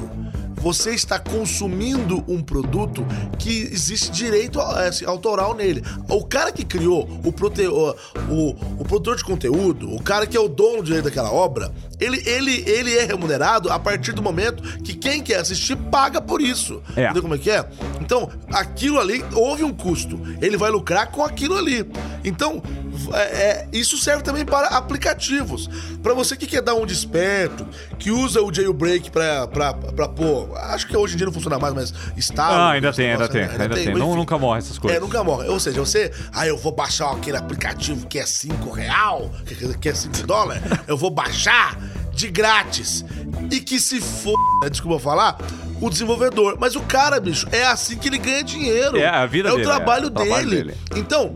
você 0.56 0.94
está 0.94 1.18
consumindo 1.18 2.24
um 2.26 2.42
produto 2.42 3.06
que 3.38 3.50
existe 3.50 4.10
direito 4.10 4.60
é, 4.60 4.90
autoral 5.06 5.54
nele. 5.54 5.82
O 6.08 6.24
cara 6.24 6.50
que 6.52 6.64
criou, 6.64 7.08
o, 7.24 7.32
prote... 7.32 7.66
o, 7.66 7.94
o, 8.28 8.50
o 8.80 8.84
produtor 8.84 9.16
de 9.16 9.24
conteúdo, 9.24 9.94
o 9.94 10.02
cara 10.02 10.26
que 10.26 10.36
é 10.36 10.40
o 10.40 10.48
dono 10.48 10.78
do 10.78 10.84
direito 10.84 11.04
daquela 11.04 11.32
obra, 11.32 11.72
ele, 12.00 12.22
ele, 12.26 12.64
ele 12.66 12.96
é 12.96 13.04
remunerado 13.04 13.70
a 13.70 13.78
partir 13.78 14.12
do 14.12 14.22
momento 14.22 14.62
que 14.80 14.94
quem 14.94 15.22
quer 15.22 15.40
assistir 15.40 15.76
paga 15.76 16.20
por 16.20 16.40
isso. 16.40 16.82
É. 16.96 17.04
Entendeu 17.04 17.22
como 17.22 17.34
é 17.34 17.38
que 17.38 17.50
é? 17.50 17.64
Então, 18.00 18.30
aquilo 18.52 18.98
ali 18.98 19.24
houve 19.34 19.64
um 19.64 19.72
custo. 19.72 20.20
Ele 20.40 20.56
vai 20.56 20.70
lucrar 20.70 21.10
com 21.10 21.24
aquilo 21.24 21.56
ali. 21.56 21.86
Então, 22.24 22.62
é, 23.12 23.18
é, 23.18 23.68
isso 23.72 23.96
serve 23.96 24.22
também 24.22 24.44
para 24.44 24.68
aplicativos. 24.68 25.68
Para 26.02 26.14
você 26.14 26.36
que 26.36 26.46
quer 26.46 26.62
dar 26.62 26.74
um 26.74 26.86
desperto, 26.86 27.66
que 27.98 28.10
usa 28.10 28.40
o 28.42 28.52
jailbreak 28.52 29.10
pra 29.10 29.46
pôr. 30.14 30.56
Acho 30.56 30.86
que 30.86 30.96
hoje 30.96 31.14
em 31.14 31.16
dia 31.16 31.26
não 31.26 31.32
funciona 31.32 31.58
mais, 31.58 31.74
mas 31.74 31.94
está. 32.16 32.46
Ah, 32.46 32.70
ainda 32.72 32.92
tem, 32.92 33.12
ainda 33.12 33.28
tem, 33.28 33.42
ainda 33.42 33.68
tem. 33.68 33.94
Não- 33.94 34.16
nunca 34.16 34.38
morre 34.38 34.58
essas 34.58 34.78
coisas. 34.78 34.96
É, 34.96 35.00
nunca 35.00 35.22
morre. 35.22 35.48
Ou 35.48 35.60
seja, 35.60 35.80
você. 35.80 36.12
Ah, 36.32 36.46
eu 36.46 36.56
vou 36.56 36.72
baixar 36.72 37.12
aquele 37.12 37.36
aplicativo 37.36 38.06
que 38.06 38.18
é 38.18 38.26
5 38.26 38.70
real, 38.70 39.30
que, 39.80 39.88
é 39.88 39.94
5 39.94 40.26
dólares. 40.26 40.62
eu 40.88 40.96
vou 40.96 41.10
baixar 41.10 41.78
de 42.12 42.28
grátis. 42.28 43.04
E 43.50 43.60
que 43.60 43.78
se 43.78 44.00
for. 44.00 44.34
Desculpa 44.70 44.98
falar. 44.98 45.38
O 45.80 45.90
desenvolvedor. 45.90 46.56
Mas 46.58 46.74
o 46.74 46.80
cara, 46.80 47.20
bicho, 47.20 47.46
é 47.52 47.66
assim 47.66 47.98
que 47.98 48.08
ele 48.08 48.18
ganha 48.18 48.42
dinheiro. 48.42 48.96
É, 48.96 49.06
a 49.06 49.26
vida 49.26 49.50
É 49.50 49.52
o 49.52 49.56
dele, 49.56 49.68
trabalho, 49.68 50.04
é 50.04 50.06
o 50.06 50.10
trabalho 50.10 50.48
dele. 50.50 50.74
Então, 50.96 51.34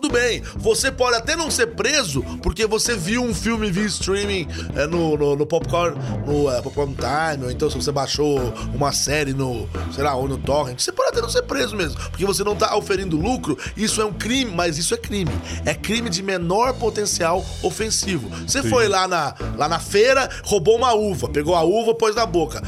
tudo 0.00 0.10
bem, 0.10 0.42
você 0.56 0.92
pode 0.92 1.16
até 1.16 1.34
não 1.34 1.50
ser 1.50 1.68
preso 1.68 2.22
porque 2.42 2.66
você 2.66 2.94
viu 2.94 3.22
um 3.22 3.34
filme 3.34 3.70
via 3.70 3.86
streaming 3.86 4.46
é, 4.74 4.86
no, 4.86 5.16
no, 5.16 5.36
no 5.36 5.46
Popcorn, 5.46 5.96
no 6.26 6.50
é, 6.52 6.60
Popcorn 6.60 6.94
Time, 6.94 7.46
ou 7.46 7.50
então 7.50 7.70
se 7.70 7.76
você 7.76 7.90
baixou 7.90 8.38
uma 8.74 8.92
série 8.92 9.32
no, 9.32 9.66
sei 9.94 10.04
lá, 10.04 10.14
ou 10.14 10.28
no 10.28 10.36
Torrent, 10.36 10.80
você 10.80 10.92
pode 10.92 11.08
até 11.08 11.22
não 11.22 11.30
ser 11.30 11.44
preso 11.44 11.74
mesmo, 11.74 11.98
porque 12.10 12.26
você 12.26 12.44
não 12.44 12.54
tá 12.54 12.76
oferindo 12.76 13.16
lucro, 13.16 13.56
isso 13.74 14.02
é 14.02 14.04
um 14.04 14.12
crime, 14.12 14.50
mas 14.54 14.76
isso 14.76 14.92
é 14.92 14.98
crime. 14.98 15.30
É 15.64 15.72
crime 15.72 16.10
de 16.10 16.22
menor 16.22 16.74
potencial 16.74 17.42
ofensivo. 17.62 18.28
Você 18.46 18.62
foi 18.62 18.88
lá 18.88 19.08
na, 19.08 19.34
lá 19.56 19.66
na 19.66 19.78
feira, 19.78 20.28
roubou 20.44 20.76
uma 20.76 20.92
uva, 20.92 21.26
pegou 21.28 21.54
a 21.54 21.62
uva, 21.62 21.94
pôs 21.94 22.14
na 22.14 22.26
boca. 22.26 22.62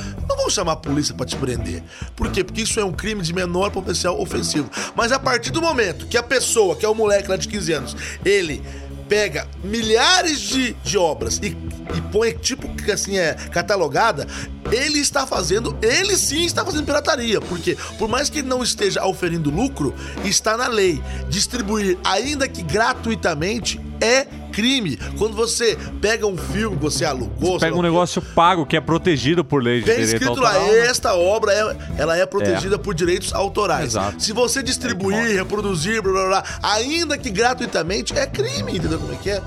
Vão 0.48 0.54
chamar 0.54 0.72
a 0.72 0.76
polícia 0.76 1.14
pra 1.14 1.26
te 1.26 1.36
prender. 1.36 1.82
Por 2.16 2.32
quê? 2.32 2.42
Porque 2.42 2.62
isso 2.62 2.80
é 2.80 2.84
um 2.84 2.90
crime 2.90 3.20
de 3.22 3.34
menor 3.34 3.70
potencial 3.70 4.18
ofensivo. 4.18 4.70
Mas 4.96 5.12
a 5.12 5.18
partir 5.18 5.50
do 5.50 5.60
momento 5.60 6.06
que 6.06 6.16
a 6.16 6.22
pessoa, 6.22 6.74
que 6.74 6.86
é 6.86 6.88
o 6.88 6.94
moleque 6.94 7.28
lá 7.28 7.36
de 7.36 7.46
15 7.46 7.72
anos, 7.74 7.96
ele 8.24 8.62
pega 9.10 9.46
milhares 9.62 10.40
de, 10.40 10.72
de 10.72 10.96
obras 10.96 11.38
e, 11.42 11.48
e 11.94 12.00
põe 12.10 12.32
tipo 12.32 12.66
que 12.76 12.90
assim 12.90 13.18
é 13.18 13.34
catalogada, 13.34 14.26
ele 14.72 15.00
está 15.00 15.26
fazendo, 15.26 15.76
ele 15.82 16.16
sim 16.16 16.46
está 16.46 16.64
fazendo 16.64 16.86
pirataria, 16.86 17.42
porque 17.42 17.76
por 17.98 18.08
mais 18.08 18.30
que 18.30 18.38
ele 18.38 18.48
não 18.48 18.62
esteja 18.62 19.04
oferindo 19.04 19.50
lucro, 19.50 19.94
está 20.24 20.56
na 20.56 20.66
lei. 20.66 21.02
Distribuir, 21.28 21.98
ainda 22.02 22.48
que 22.48 22.62
gratuitamente, 22.62 23.78
é 24.00 24.26
crime. 24.58 24.98
Quando 25.16 25.36
você 25.36 25.78
pega 26.00 26.26
um 26.26 26.36
filme 26.36 26.76
que 26.76 26.82
você 26.82 27.04
alugou, 27.04 27.52
Você 27.52 27.66
pega 27.66 27.76
um 27.76 27.82
negócio 27.82 28.20
pago 28.20 28.66
que 28.66 28.76
é 28.76 28.80
protegido 28.80 29.44
por 29.44 29.62
lei 29.62 29.78
de 29.78 29.86
tem 29.86 29.94
direito 29.94 30.14
escrito 30.14 30.40
lá, 30.40 30.48
autoral. 30.48 30.72
né? 30.72 30.86
esta 30.86 31.14
obra 31.14 31.52
é, 31.52 31.76
ela 31.96 32.16
é 32.16 32.26
protegida 32.26 32.76
por 32.76 32.92
direitos 32.92 33.32
autorais. 33.32 33.84
Exato. 33.84 34.20
Se 34.20 34.32
você 34.32 34.60
distribuir, 34.60 35.36
reproduzir, 35.36 36.02
blá 36.02 36.12
blá 36.12 36.26
blá, 36.26 36.44
ainda 36.60 37.16
que 37.16 37.30
gratuitamente, 37.30 38.18
é 38.18 38.26
crime, 38.26 38.76
entendeu 38.76 38.98
como 38.98 39.12
é 39.12 39.16
que 39.16 39.30
é? 39.30 39.42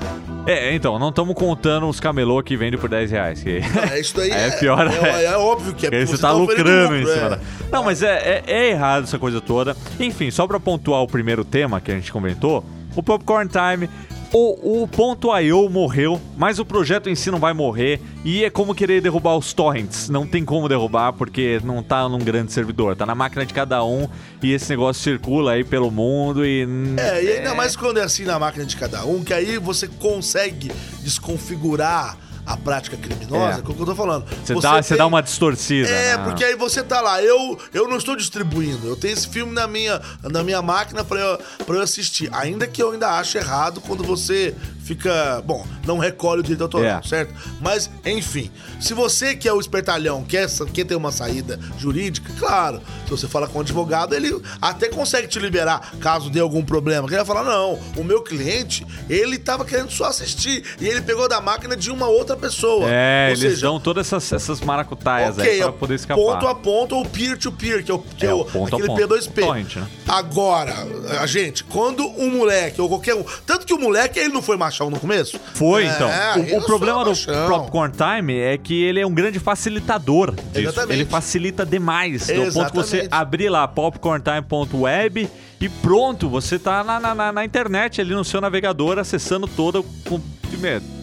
É, 0.47 0.73
então, 0.73 0.97
não 0.97 1.09
estamos 1.09 1.35
contando 1.35 1.89
os 1.89 1.99
camelô 1.99 2.41
que 2.41 2.55
vendem 2.55 2.79
por 2.79 2.89
10 2.89 3.11
reais. 3.11 3.43
Que... 3.43 3.61
É, 3.91 3.99
isso 3.99 4.15
daí 4.15 4.31
é, 4.31 4.47
é, 4.47 4.51
pior. 4.51 4.87
É, 4.87 5.25
é 5.25 5.37
óbvio 5.37 5.73
que 5.73 5.87
é 5.87 5.89
Porque 5.89 6.05
você 6.05 6.17
tá 6.17 6.33
oferindo 6.33 6.69
lucrando 6.69 6.95
em 6.95 7.05
cima 7.05 7.25
é. 7.25 7.29
da... 7.31 7.39
Não, 7.69 7.83
mas 7.83 8.01
é, 8.01 8.15
é, 8.15 8.43
é 8.47 8.69
errado 8.69 9.03
essa 9.03 9.19
coisa 9.19 9.41
toda. 9.41 9.75
Enfim, 9.99 10.31
só 10.31 10.47
pra 10.47 10.59
pontuar 10.59 11.01
o 11.01 11.07
primeiro 11.07 11.43
tema 11.43 11.81
que 11.81 11.91
a 11.91 11.95
gente 11.95 12.11
comentou, 12.13 12.63
o 12.95 13.03
Popcorn 13.03 13.49
Time. 13.49 13.89
O, 14.33 14.83
o 14.83 15.39
.io 15.41 15.69
morreu, 15.69 16.21
mas 16.37 16.57
o 16.57 16.65
projeto 16.65 17.09
em 17.09 17.15
si 17.15 17.29
não 17.29 17.37
vai 17.37 17.53
morrer. 17.53 17.99
E 18.23 18.45
é 18.45 18.49
como 18.49 18.73
querer 18.73 19.01
derrubar 19.01 19.35
os 19.35 19.51
torrents. 19.51 20.07
Não 20.07 20.25
tem 20.25 20.45
como 20.45 20.69
derrubar, 20.69 21.11
porque 21.11 21.59
não 21.65 21.83
tá 21.83 22.07
num 22.07 22.19
grande 22.19 22.53
servidor. 22.53 22.95
Tá 22.95 23.05
na 23.05 23.13
máquina 23.13 23.45
de 23.45 23.53
cada 23.53 23.83
um 23.83 24.07
e 24.41 24.53
esse 24.53 24.69
negócio 24.69 25.03
circula 25.03 25.53
aí 25.53 25.65
pelo 25.65 25.91
mundo 25.91 26.45
e... 26.45 26.65
É, 26.97 27.23
e 27.23 27.31
ainda 27.33 27.53
mais 27.53 27.75
quando 27.75 27.97
é 27.97 28.03
assim 28.03 28.23
na 28.23 28.39
máquina 28.39 28.65
de 28.65 28.77
cada 28.77 29.03
um, 29.05 29.21
que 29.21 29.33
aí 29.33 29.57
você 29.57 29.87
consegue 29.87 30.71
desconfigurar 31.01 32.17
a 32.45 32.57
prática 32.57 32.97
criminosa, 32.97 33.59
É. 33.59 33.61
que 33.61 33.67
é 33.69 33.71
o 33.71 33.75
que 33.75 33.81
eu 33.81 33.85
tô 33.85 33.95
falando. 33.95 34.25
Você, 34.43 34.53
dá, 34.55 34.81
você 34.81 34.89
tem- 34.89 34.97
dá 34.97 35.05
uma 35.07 35.21
distorcida. 35.21 35.87
É, 35.89 36.17
né? 36.17 36.23
porque 36.23 36.43
aí 36.43 36.55
você 36.55 36.81
tá 36.83 36.99
lá, 37.01 37.21
eu, 37.21 37.59
eu 37.73 37.87
não 37.87 37.97
estou 37.97 38.15
distribuindo, 38.15 38.87
eu 38.87 38.95
tenho 38.95 39.13
esse 39.13 39.27
filme 39.27 39.53
na 39.53 39.67
minha, 39.67 40.01
na 40.23 40.43
minha 40.43 40.61
máquina 40.61 41.03
pra 41.03 41.19
eu, 41.19 41.39
pra 41.65 41.75
eu 41.75 41.81
assistir. 41.81 42.29
Ainda 42.33 42.67
que 42.67 42.81
eu 42.81 42.91
ainda 42.91 43.11
ache 43.17 43.37
errado 43.37 43.79
quando 43.81 44.03
você 44.03 44.55
fica. 44.95 45.41
Bom, 45.45 45.65
não 45.85 45.97
recolhe 45.97 46.41
o 46.41 46.43
direito 46.43 46.63
autoral, 46.63 46.99
É. 46.99 47.07
certo? 47.07 47.33
Mas, 47.61 47.89
enfim, 48.05 48.51
se 48.79 48.93
você 48.93 49.35
que 49.35 49.47
é 49.47 49.53
o 49.53 49.59
espertalhão 49.59 50.23
quer, 50.23 50.49
sa- 50.49 50.65
quer 50.65 50.85
ter 50.85 50.95
uma 50.95 51.11
saída 51.11 51.59
jurídica, 51.77 52.31
claro, 52.37 52.81
se 53.05 53.09
você 53.11 53.27
fala 53.27 53.47
com 53.47 53.59
um 53.59 53.61
advogado, 53.61 54.13
ele 54.13 54.39
até 54.61 54.89
consegue 54.89 55.27
te 55.27 55.39
liberar 55.39 55.91
caso 55.99 56.29
dê 56.29 56.39
algum 56.39 56.63
problema. 56.63 57.07
Ele 57.07 57.15
vai 57.15 57.25
falar: 57.25 57.43
não, 57.43 57.79
o 57.95 58.03
meu 58.03 58.21
cliente, 58.21 58.85
ele 59.09 59.37
tava 59.37 59.63
querendo 59.65 59.91
só 59.91 60.05
assistir 60.05 60.63
e 60.79 60.87
ele 60.87 61.01
pegou 61.01 61.27
da 61.29 61.39
máquina 61.39 61.75
de 61.75 61.89
uma 61.91 62.07
outra 62.07 62.35
pessoa. 62.35 62.85
É, 62.89 63.25
Ou 63.27 63.29
eles 63.31 63.39
seja, 63.39 63.61
dão 63.61 63.79
todas 63.79 64.07
essas, 64.07 64.31
essas 64.33 64.61
maracutaias 64.61 65.39
aí 65.39 65.47
Ok, 65.47 65.57
pra 65.59 65.67
é 65.67 65.71
poder 65.71 65.95
escapar. 65.95 66.21
ponto 66.21 66.47
a 66.47 66.55
ponto 66.55 66.95
ou 66.95 67.05
peer-to-peer, 67.05 67.83
que 67.83 67.91
é, 67.91 67.93
o, 67.93 67.99
que 67.99 68.25
é 68.25 68.29
É, 68.29 68.33
o, 68.33 68.41
o 68.41 68.45
ponto 68.45 68.75
aquele 68.75 68.87
ponto. 68.87 69.01
P2P. 69.01 69.41
Torrent, 69.45 69.75
né? 69.77 69.87
Agora, 70.11 70.73
a 71.21 71.25
gente, 71.25 71.63
quando 71.63 72.05
um 72.05 72.29
moleque 72.29 72.81
ou 72.81 72.89
qualquer 72.89 73.15
um. 73.15 73.23
Tanto 73.45 73.65
que 73.65 73.73
o 73.73 73.79
moleque, 73.79 74.19
ele 74.19 74.33
não 74.33 74.41
foi 74.41 74.57
machão 74.57 74.89
no 74.89 74.99
começo? 74.99 75.39
Foi, 75.53 75.85
É, 75.85 75.87
então. 75.87 76.09
eu 76.47 76.57
O, 76.57 76.59
o 76.59 76.65
problema 76.65 77.05
do. 77.05 77.11
Popcorn 77.49 77.93
Time 77.95 78.37
é 78.37 78.57
que 78.57 78.83
ele 78.83 78.99
é 78.99 79.07
um 79.07 79.13
grande 79.13 79.39
facilitador 79.39 80.31
disso. 80.35 80.59
Exatamente. 80.59 80.93
Ele 80.99 81.05
facilita 81.05 81.65
demais. 81.65 82.27
Do 82.27 82.33
ponto 82.51 82.69
que 82.71 82.75
você 82.75 82.97
Exatamente. 82.97 83.07
abrir 83.11 83.49
lá 83.49 83.67
popcorntime.web 83.67 85.29
e 85.61 85.69
pronto, 85.69 86.27
você 86.29 86.59
tá 86.59 86.83
na, 86.83 86.99
na- 86.99 87.31
na- 87.31 87.45
internet 87.45 88.01
ali 88.01 88.13
no 88.13 88.25
seu 88.25 88.41
navegador 88.41 88.99
acessando 88.99 89.47
todo 89.47 89.83
com 90.07 90.19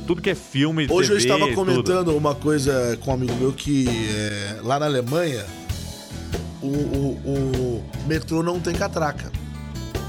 tudo 0.06 0.20
que 0.20 0.30
é 0.30 0.34
filme, 0.34 0.86
Hoje 0.90 1.10
eu 1.12 1.16
TV, 1.16 1.26
estava 1.32 1.44
tudo. 1.46 1.54
comentando 1.54 2.16
uma 2.16 2.34
coisa 2.34 2.98
com 3.00 3.10
um 3.10 3.14
amigo 3.14 3.34
meu 3.36 3.52
que 3.52 3.86
é, 4.14 4.56
lá 4.62 4.78
na 4.78 4.86
Alemanha 4.86 5.44
o, 6.62 6.66
o- 6.66 7.20
o 7.24 7.67
metrô 8.08 8.42
não 8.42 8.58
tem 8.58 8.74
catraca. 8.74 9.30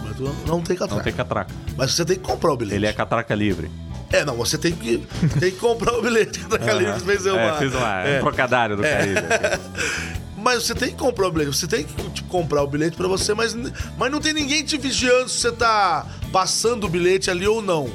O 0.01 0.07
metrô 0.07 0.31
não 0.47 0.61
tem 0.61 0.75
catraca. 0.77 0.95
Não 0.95 1.03
tem 1.03 1.13
catraca. 1.13 1.53
Mas 1.75 1.93
você 1.93 2.05
tem 2.05 2.15
que 2.15 2.23
comprar 2.23 2.53
o 2.53 2.57
bilhete. 2.57 2.75
Ele 2.77 2.87
é 2.87 2.93
catraca 2.93 3.35
livre. 3.35 3.69
É, 4.09 4.25
não, 4.25 4.35
você 4.35 4.57
tem 4.57 4.71
que, 4.71 5.05
tem 5.39 5.51
que 5.51 5.57
comprar 5.57 5.93
o 5.93 6.01
bilhete. 6.01 6.39
Catraca 6.39 6.73
livre 6.73 6.99
fez 7.01 7.25
uma. 7.25 7.41
É, 7.41 7.57
fiz 7.59 7.75
uma, 7.75 8.01
é. 8.01 8.17
um 8.17 8.21
trocadilho 8.21 8.77
do 8.77 8.83
Caribe. 8.83 9.19
aqui. 9.19 10.19
Mas 10.41 10.63
você 10.63 10.73
tem 10.73 10.89
que 10.91 10.95
comprar 10.95 11.27
o 11.27 11.31
bilhete. 11.31 11.55
Você 11.55 11.67
tem 11.67 11.83
que 11.83 12.09
tipo, 12.11 12.29
comprar 12.29 12.63
o 12.63 12.67
bilhete 12.67 12.95
pra 12.95 13.09
você, 13.09 13.33
mas, 13.33 13.53
mas 13.97 14.09
não 14.09 14.21
tem 14.21 14.31
ninguém 14.31 14.63
te 14.63 14.77
vigiando 14.77 15.27
se 15.27 15.39
você 15.39 15.51
tá 15.51 16.07
passando 16.31 16.85
o 16.85 16.89
bilhete 16.89 17.29
ali 17.29 17.45
ou 17.45 17.61
não. 17.61 17.91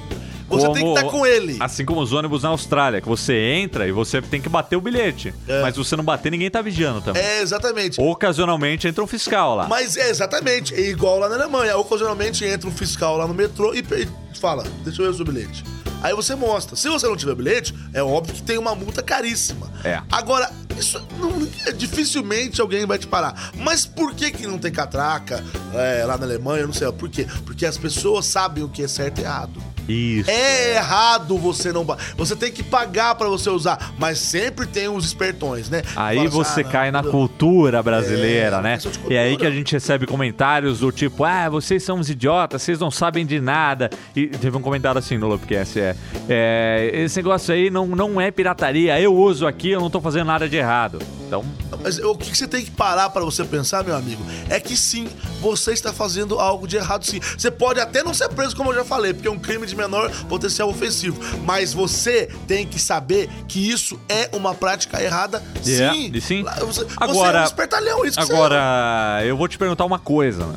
Você 0.49 0.67
tem 0.67 0.75
que 0.75 0.81
Como- 0.81 0.97
estar 0.99 1.11
com 1.11 1.27
ele. 1.27 1.57
Assim 1.61 1.85
como 1.85 2.01
os 2.01 2.13
ônibus 2.13 2.43
na 2.43 2.51
Austrália, 2.51 3.01
que 3.01 3.09
você 3.09 3.35
entra 3.35 3.87
e 3.89 3.93
você 3.93 4.21
tem 4.23 4.41
que 4.41 4.49
bater 4.49 4.77
o 4.77 4.81
bilhete. 4.81 5.35
É. 5.49 5.63
Mas 5.63 5.75
se 5.75 5.79
você 5.79 5.97
não 5.97 6.05
bater, 6.05 6.31
ninguém 6.31 6.51
tá 6.51 6.61
vigiando 6.63 7.01
também. 7.01 7.23
É, 7.23 7.41
exatamente. 7.43 8.01
Ocasionalmente 8.01 8.87
entra 8.87 9.03
um 9.03 9.07
fiscal 9.07 9.55
lá. 9.57 9.67
Mas 9.69 9.97
é 9.97 10.11
exatamente, 10.11 10.75
é 10.75 10.81
igual 10.81 11.19
lá 11.19 11.29
na 11.29 11.37
Alemanha. 11.37 11.77
Ocasionalmente 11.79 12.45
entra 12.45 12.69
um 12.69 12.73
fiscal 12.73 13.17
lá 13.17 13.27
no 13.27 13.35
metrô 13.35 13.75
e, 13.75 13.79
e 13.81 14.39
fala: 14.39 14.65
Deixa 14.85 15.01
eu 15.03 15.07
ver 15.07 15.13
o 15.13 15.17
seu 15.17 15.25
bilhete. 15.25 15.65
Aí 16.03 16.15
você 16.15 16.35
mostra. 16.35 16.77
Se 16.77 16.89
você 16.91 17.07
não 17.07 17.17
tiver 17.17 17.35
bilhete, 17.35 17.75
é 17.95 18.03
óbvio 18.03 18.35
que 18.35 18.43
tem 18.43 18.59
uma 18.59 18.75
multa 18.75 19.03
caríssima. 19.03 19.73
É. 19.83 20.03
Agora, 20.13 20.51
isso 20.79 21.03
não- 21.19 21.33
dificilmente 21.79 22.61
alguém 22.61 22.85
vai 22.87 22.99
te 22.99 23.07
parar. 23.07 23.53
Mas 23.57 23.87
por 23.87 24.15
que 24.15 24.31
que 24.31 24.47
não 24.47 24.59
tem 24.59 24.71
catraca 24.71 25.43
é, 25.75 26.05
lá 26.05 26.19
na 26.19 26.27
Alemanha? 26.27 26.63
Eu 26.63 26.67
não 26.67 26.75
sei. 26.75 26.91
Por 26.93 27.09
quê? 27.09 27.27
Porque 27.47 27.65
as 27.65 27.79
pessoas 27.79 28.27
sabem 28.27 28.63
o 28.63 28.69
que 28.69 28.83
é 28.83 28.89
certo 28.89 29.21
e 29.21 29.25
errado. 29.25 29.63
Isso. 29.89 30.31
É 30.31 30.77
errado 30.77 31.37
você 31.39 31.73
não. 31.73 31.85
Você 32.17 32.35
tem 32.37 32.51
que 32.51 32.63
pagar 32.63 33.15
pra 33.15 33.29
você 33.29 33.51
usar, 33.51 33.93
mas 33.99 34.19
sempre 34.19 34.67
tem 34.67 34.89
os 34.89 35.05
espertões, 35.05 35.69
né? 35.69 35.83
Aí 35.95 36.17
Fala 36.17 36.29
assim, 36.29 36.37
você 36.37 36.61
"Ah, 36.61 36.65
não, 36.65 36.71
cai 36.71 36.91
na 36.91 37.03
não." 37.03 37.11
cultura 37.11 37.83
brasileira, 37.83 38.57
É, 38.57 38.61
né? 38.63 38.73
questão 38.75 38.93
de 38.93 38.99
E 39.13 39.19
aí 39.19 39.31
cultura. 39.31 39.51
que 39.51 39.55
a 39.55 39.57
gente 39.59 39.73
recebe 39.73 40.07
comentários 40.07 40.81
do 40.81 40.91
tipo, 40.91 41.25
ah, 41.25 41.49
vocês 41.49 41.83
são 41.83 41.99
uns 41.99 42.09
idiotas, 42.09 42.63
vocês 42.63 42.79
não 42.79 42.91
sabem 42.91 43.27
de 43.27 43.41
nada. 43.41 43.91
E 44.17 44.27
teve 44.29 44.57
um 44.57 44.61
comentário 44.63 44.99
assim 44.99 45.19
no 45.19 45.27
Lopcast, 45.29 45.79
é, 45.79 45.95
é 46.29 46.91
esse 47.05 47.17
negócio 47.17 47.53
aí 47.55 47.71
não, 47.71 47.87
não 47.87 48.21
é 48.21 48.31
pirataria, 48.31 48.99
eu 49.01 49.15
uso 49.15 49.47
aqui, 49.47 49.71
eu 49.71 49.81
não 49.81 49.91
tô 49.91 50.01
fazendo 50.01 50.27
nada 50.27 50.49
de 50.49 50.57
errado. 50.57 50.99
Então, 51.27 51.45
Mas 51.83 51.99
o 51.99 52.15
que 52.17 52.37
você 52.37 52.47
tem 52.47 52.65
que 52.65 52.71
parar 52.71 53.11
pra 53.11 53.23
você 53.23 53.45
pensar, 53.45 53.83
meu 53.83 53.97
amigo, 53.97 54.23
é 54.49 54.61
que 54.61 54.77
sim, 54.77 55.09
você 55.41 55.73
está 55.73 55.93
fazendo 55.93 56.39
algo 56.39 56.67
de 56.69 56.77
errado 56.77 57.05
sim. 57.05 57.19
Você 57.37 57.51
pode 57.51 57.81
até 57.81 58.03
não 58.03 58.15
ser 58.15 58.29
preso, 58.29 58.55
como 58.55 58.71
eu 58.71 58.75
já 58.77 58.85
falei, 58.85 59.13
porque 59.15 59.27
é 59.27 59.31
um 59.31 59.39
crime 59.39 59.67
de 59.67 59.74
menor 59.75 60.11
potencial 60.29 60.69
ofensivo. 60.69 61.19
Mas 61.45 61.73
você 61.73 62.29
tem 62.47 62.67
que 62.67 62.79
saber 62.79 63.29
que 63.49 63.71
isso 63.71 63.99
é 64.09 64.29
uma 64.33 64.55
prática 64.55 65.03
errada 65.03 65.43
É, 65.59 65.63
sim. 65.63 66.11
e 66.15 66.21
sim. 66.21 66.45
Você, 66.61 66.87
Agora- 66.97 67.33
você 67.33 67.37
é 67.37 67.41
um 67.41 67.45
espertalhão, 67.45 68.05
isso 68.05 68.21
você 68.21 68.33
é. 68.33 68.35
agora 68.35 69.23
eu 69.25 69.37
vou 69.37 69.49
te 69.49 69.59
perguntar 69.59 69.85
uma 69.85 69.99
coisa, 69.99 70.47
né? 70.47 70.55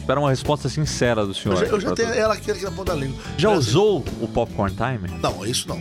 Espero 0.00 0.20
uma 0.22 0.30
resposta 0.30 0.68
sincera 0.70 1.26
do 1.26 1.34
senhor. 1.34 1.54
Eu 1.54 1.66
já, 1.66 1.72
eu 1.74 1.80
já 1.80 1.90
tenho 1.92 2.08
tudo. 2.08 2.18
ela 2.18 2.34
aqui, 2.34 2.50
aqui 2.50 2.64
na 2.64 2.70
ponta 2.70 2.94
da 2.94 2.98
língua. 2.98 3.20
Já 3.36 3.50
usou 3.50 4.02
o 4.20 4.26
Popcorn 4.28 4.74
Time? 4.74 5.18
Não, 5.20 5.44
isso 5.44 5.68
não. 5.68 5.80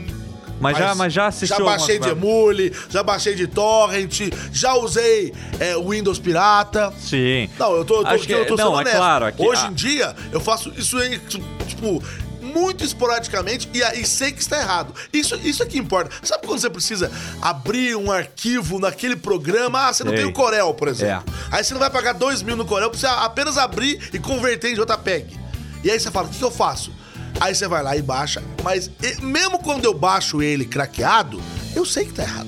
Mas, 0.59 0.75
já, 0.75 0.95
mas 0.95 1.13
já 1.13 1.27
assistiu 1.27 1.57
Já 1.59 1.63
baixei 1.63 1.99
de 1.99 2.09
emule, 2.09 2.73
já 2.89 3.03
baixei 3.03 3.35
de 3.35 3.45
torrent, 3.45 4.21
já 4.51 4.73
usei 4.73 5.31
é, 5.59 5.77
Windows 5.77 6.17
pirata. 6.17 6.91
Sim. 6.99 7.47
Não, 7.59 7.75
eu 7.75 7.85
tô, 7.85 7.97
eu 7.97 8.01
tô, 8.03 8.07
Acho 8.09 8.25
que- 8.25 8.33
eu 8.33 8.45
tô 8.47 8.55
não, 8.55 8.65
sendo 8.65 8.75
é 8.77 8.81
honesto. 8.81 8.97
claro, 8.97 9.25
aqui- 9.25 9.43
Hoje 9.43 9.61
ah. 9.63 9.67
em 9.69 9.73
dia, 9.73 10.15
eu 10.31 10.39
faço 10.41 10.73
isso 10.75 10.97
aí, 10.97 11.19
tipo, 11.67 12.03
muito 12.47 12.83
esporadicamente 12.83 13.69
e 13.73 13.83
aí 13.83 14.05
sei 14.05 14.31
que 14.31 14.39
está 14.41 14.59
errado. 14.59 14.93
Isso, 15.13 15.35
isso 15.43 15.61
é 15.61 15.65
que 15.65 15.77
importa. 15.77 16.09
Sabe 16.23 16.47
quando 16.47 16.59
você 16.59 16.69
precisa 16.69 17.11
abrir 17.41 17.95
um 17.95 18.11
arquivo 18.11 18.79
naquele 18.79 19.15
programa? 19.15 19.87
Ah, 19.87 19.93
você 19.93 20.03
não 20.03 20.11
Sei. 20.11 20.19
tem 20.21 20.27
o 20.29 20.33
Corel, 20.33 20.73
por 20.73 20.87
exemplo. 20.87 21.31
É. 21.51 21.57
Aí 21.57 21.63
você 21.63 21.73
não 21.73 21.79
vai 21.79 21.89
pagar 21.89 22.13
dois 22.13 22.41
mil 22.41 22.55
no 22.55 22.65
Corel 22.65 22.89
você 22.89 23.05
apenas 23.05 23.57
abrir 23.57 24.09
e 24.13 24.19
converter 24.19 24.71
em 24.71 24.75
JPEG. 24.75 25.37
E 25.83 25.91
aí 25.91 25.99
você 25.99 26.09
fala, 26.09 26.27
o 26.27 26.29
que, 26.31 26.37
que 26.37 26.43
eu 26.43 26.51
faço? 26.51 26.91
Aí 27.39 27.53
você 27.53 27.67
vai 27.67 27.83
lá 27.83 27.95
e 27.95 28.01
baixa. 28.01 28.43
Mas 28.63 28.89
e- 29.01 29.21
mesmo 29.21 29.59
quando 29.59 29.85
eu 29.85 29.93
baixo 29.93 30.41
ele 30.41 30.65
craqueado, 30.65 31.41
eu 31.75 31.85
sei 31.85 32.05
que 32.05 32.13
tá 32.13 32.23
errado. 32.23 32.47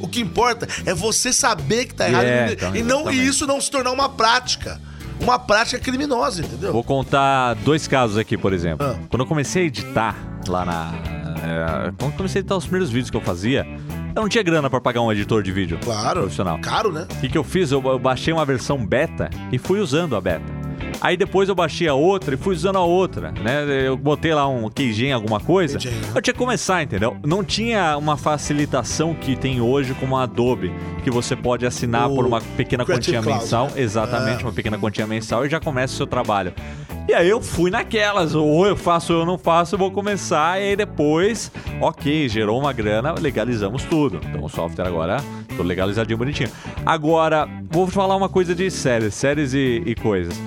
O 0.00 0.08
que 0.08 0.20
importa 0.20 0.66
é 0.86 0.92
você 0.94 1.32
saber 1.32 1.84
que 1.84 1.94
tá 1.94 2.08
errado 2.08 2.24
É, 2.24 2.48
e- 2.48 2.52
então, 2.54 2.76
e, 2.76 2.82
não, 2.82 3.12
e 3.12 3.26
isso 3.26 3.46
não 3.46 3.60
se 3.60 3.70
tornar 3.70 3.90
uma 3.92 4.08
prática. 4.08 4.80
Uma 5.22 5.38
prática 5.38 5.78
criminosa, 5.78 6.42
entendeu? 6.42 6.72
Vou 6.72 6.82
contar 6.84 7.54
dois 7.56 7.86
casos 7.86 8.16
aqui, 8.18 8.36
por 8.36 8.52
exemplo. 8.52 8.86
Ah. 8.86 8.96
Quando 9.08 9.20
eu 9.22 9.26
comecei 9.26 9.62
a 9.62 9.66
editar 9.66 10.16
lá 10.48 10.64
na. 10.64 10.92
é, 11.86 11.92
quando 11.98 12.10
eu 12.12 12.16
comecei 12.16 12.38
a 12.38 12.40
editar 12.40 12.56
os 12.56 12.64
primeiros 12.64 12.90
vídeos 12.90 13.10
que 13.10 13.16
eu 13.16 13.20
fazia, 13.20 13.64
eu 14.14 14.20
não 14.22 14.28
tinha 14.28 14.42
grana 14.42 14.68
pra 14.68 14.80
pagar 14.80 15.00
um 15.00 15.12
editor 15.12 15.42
de 15.42 15.52
vídeo 15.52 15.78
Claro. 15.82 16.20
profissional. 16.22 16.58
Caro, 16.60 16.90
né? 16.92 17.06
O 17.10 17.20
que, 17.20 17.28
que 17.28 17.38
eu 17.38 17.44
fiz? 17.44 17.70
Eu, 17.70 17.82
eu 17.84 17.98
baixei 17.98 18.32
uma 18.32 18.44
versão 18.44 18.84
beta 18.84 19.30
e 19.52 19.58
fui 19.58 19.78
usando 19.80 20.16
a 20.16 20.20
beta. 20.20 20.61
Aí 21.04 21.16
depois 21.16 21.48
eu 21.48 21.54
baixei 21.56 21.88
a 21.88 21.94
outra 21.94 22.34
e 22.34 22.38
fui 22.38 22.54
usando 22.54 22.76
a 22.76 22.84
outra, 22.84 23.32
né? 23.32 23.64
Eu 23.86 23.96
botei 23.96 24.32
lá 24.32 24.46
um 24.46 24.70
queijinho 24.70 25.16
alguma 25.16 25.40
coisa. 25.40 25.76
Queijinho? 25.76 26.00
Eu 26.14 26.22
tinha 26.22 26.32
que 26.32 26.38
começar, 26.38 26.80
entendeu? 26.80 27.16
Não 27.26 27.42
tinha 27.42 27.96
uma 27.98 28.16
facilitação 28.16 29.12
que 29.12 29.34
tem 29.34 29.60
hoje 29.60 29.94
como 29.94 30.16
a 30.16 30.22
Adobe, 30.22 30.72
que 31.02 31.10
você 31.10 31.34
pode 31.34 31.66
assinar 31.66 32.08
O 32.08 32.14
por 32.14 32.24
uma 32.24 32.40
pequena 32.56 32.84
Creative 32.84 33.16
quantia 33.16 33.22
Cloud, 33.22 33.42
mensal. 33.42 33.66
né? 33.66 33.80
Exatamente, 33.82 34.42
É. 34.42 34.46
uma 34.46 34.52
pequena 34.52 34.78
quantia 34.78 35.06
mensal 35.06 35.44
e 35.44 35.48
já 35.48 35.58
começa 35.58 35.92
o 35.92 35.96
seu 35.96 36.06
trabalho. 36.06 36.52
E 37.08 37.12
aí 37.12 37.28
eu 37.28 37.42
fui 37.42 37.68
naquelas, 37.68 38.32
ou 38.36 38.64
eu 38.64 38.76
faço 38.76 39.12
ou 39.12 39.20
eu 39.20 39.26
não 39.26 39.36
faço, 39.36 39.74
eu 39.74 39.78
vou 39.80 39.90
começar, 39.90 40.60
e 40.60 40.68
aí 40.68 40.76
depois, 40.76 41.50
ok, 41.80 42.28
gerou 42.28 42.60
uma 42.60 42.72
grana, 42.72 43.12
legalizamos 43.20 43.82
tudo. 43.82 44.20
Então 44.30 44.44
o 44.44 44.48
software 44.48 44.86
agora, 44.86 45.16
tô 45.56 45.64
legalizadinho 45.64 46.16
bonitinho. 46.16 46.48
Agora, 46.86 47.48
vou 47.68 47.88
falar 47.88 48.14
uma 48.14 48.28
coisa 48.28 48.54
de 48.54 48.70
séries, 48.70 49.14
séries 49.14 49.52
e, 49.52 49.82
e 49.84 49.96
coisas. 49.96 50.40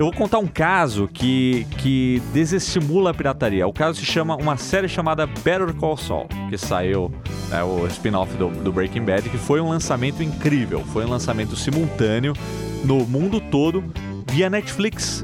Eu 0.00 0.06
vou 0.06 0.14
contar 0.14 0.38
um 0.38 0.46
caso 0.46 1.06
que, 1.12 1.66
que 1.76 2.22
desestimula 2.32 3.10
a 3.10 3.14
pirataria. 3.14 3.66
O 3.66 3.72
caso 3.72 4.00
se 4.00 4.06
chama 4.06 4.34
uma 4.34 4.56
série 4.56 4.88
chamada 4.88 5.26
Better 5.26 5.74
Call 5.74 5.94
Saul, 5.98 6.26
que 6.48 6.56
saiu, 6.56 7.12
é 7.52 7.62
o 7.62 7.86
spin-off 7.86 8.34
do, 8.38 8.48
do 8.48 8.72
Breaking 8.72 9.04
Bad, 9.04 9.28
que 9.28 9.36
foi 9.36 9.60
um 9.60 9.68
lançamento 9.68 10.22
incrível. 10.22 10.82
Foi 10.86 11.04
um 11.04 11.10
lançamento 11.10 11.54
simultâneo 11.54 12.32
no 12.82 13.06
mundo 13.06 13.42
todo 13.42 13.84
via 14.26 14.48
Netflix. 14.48 15.22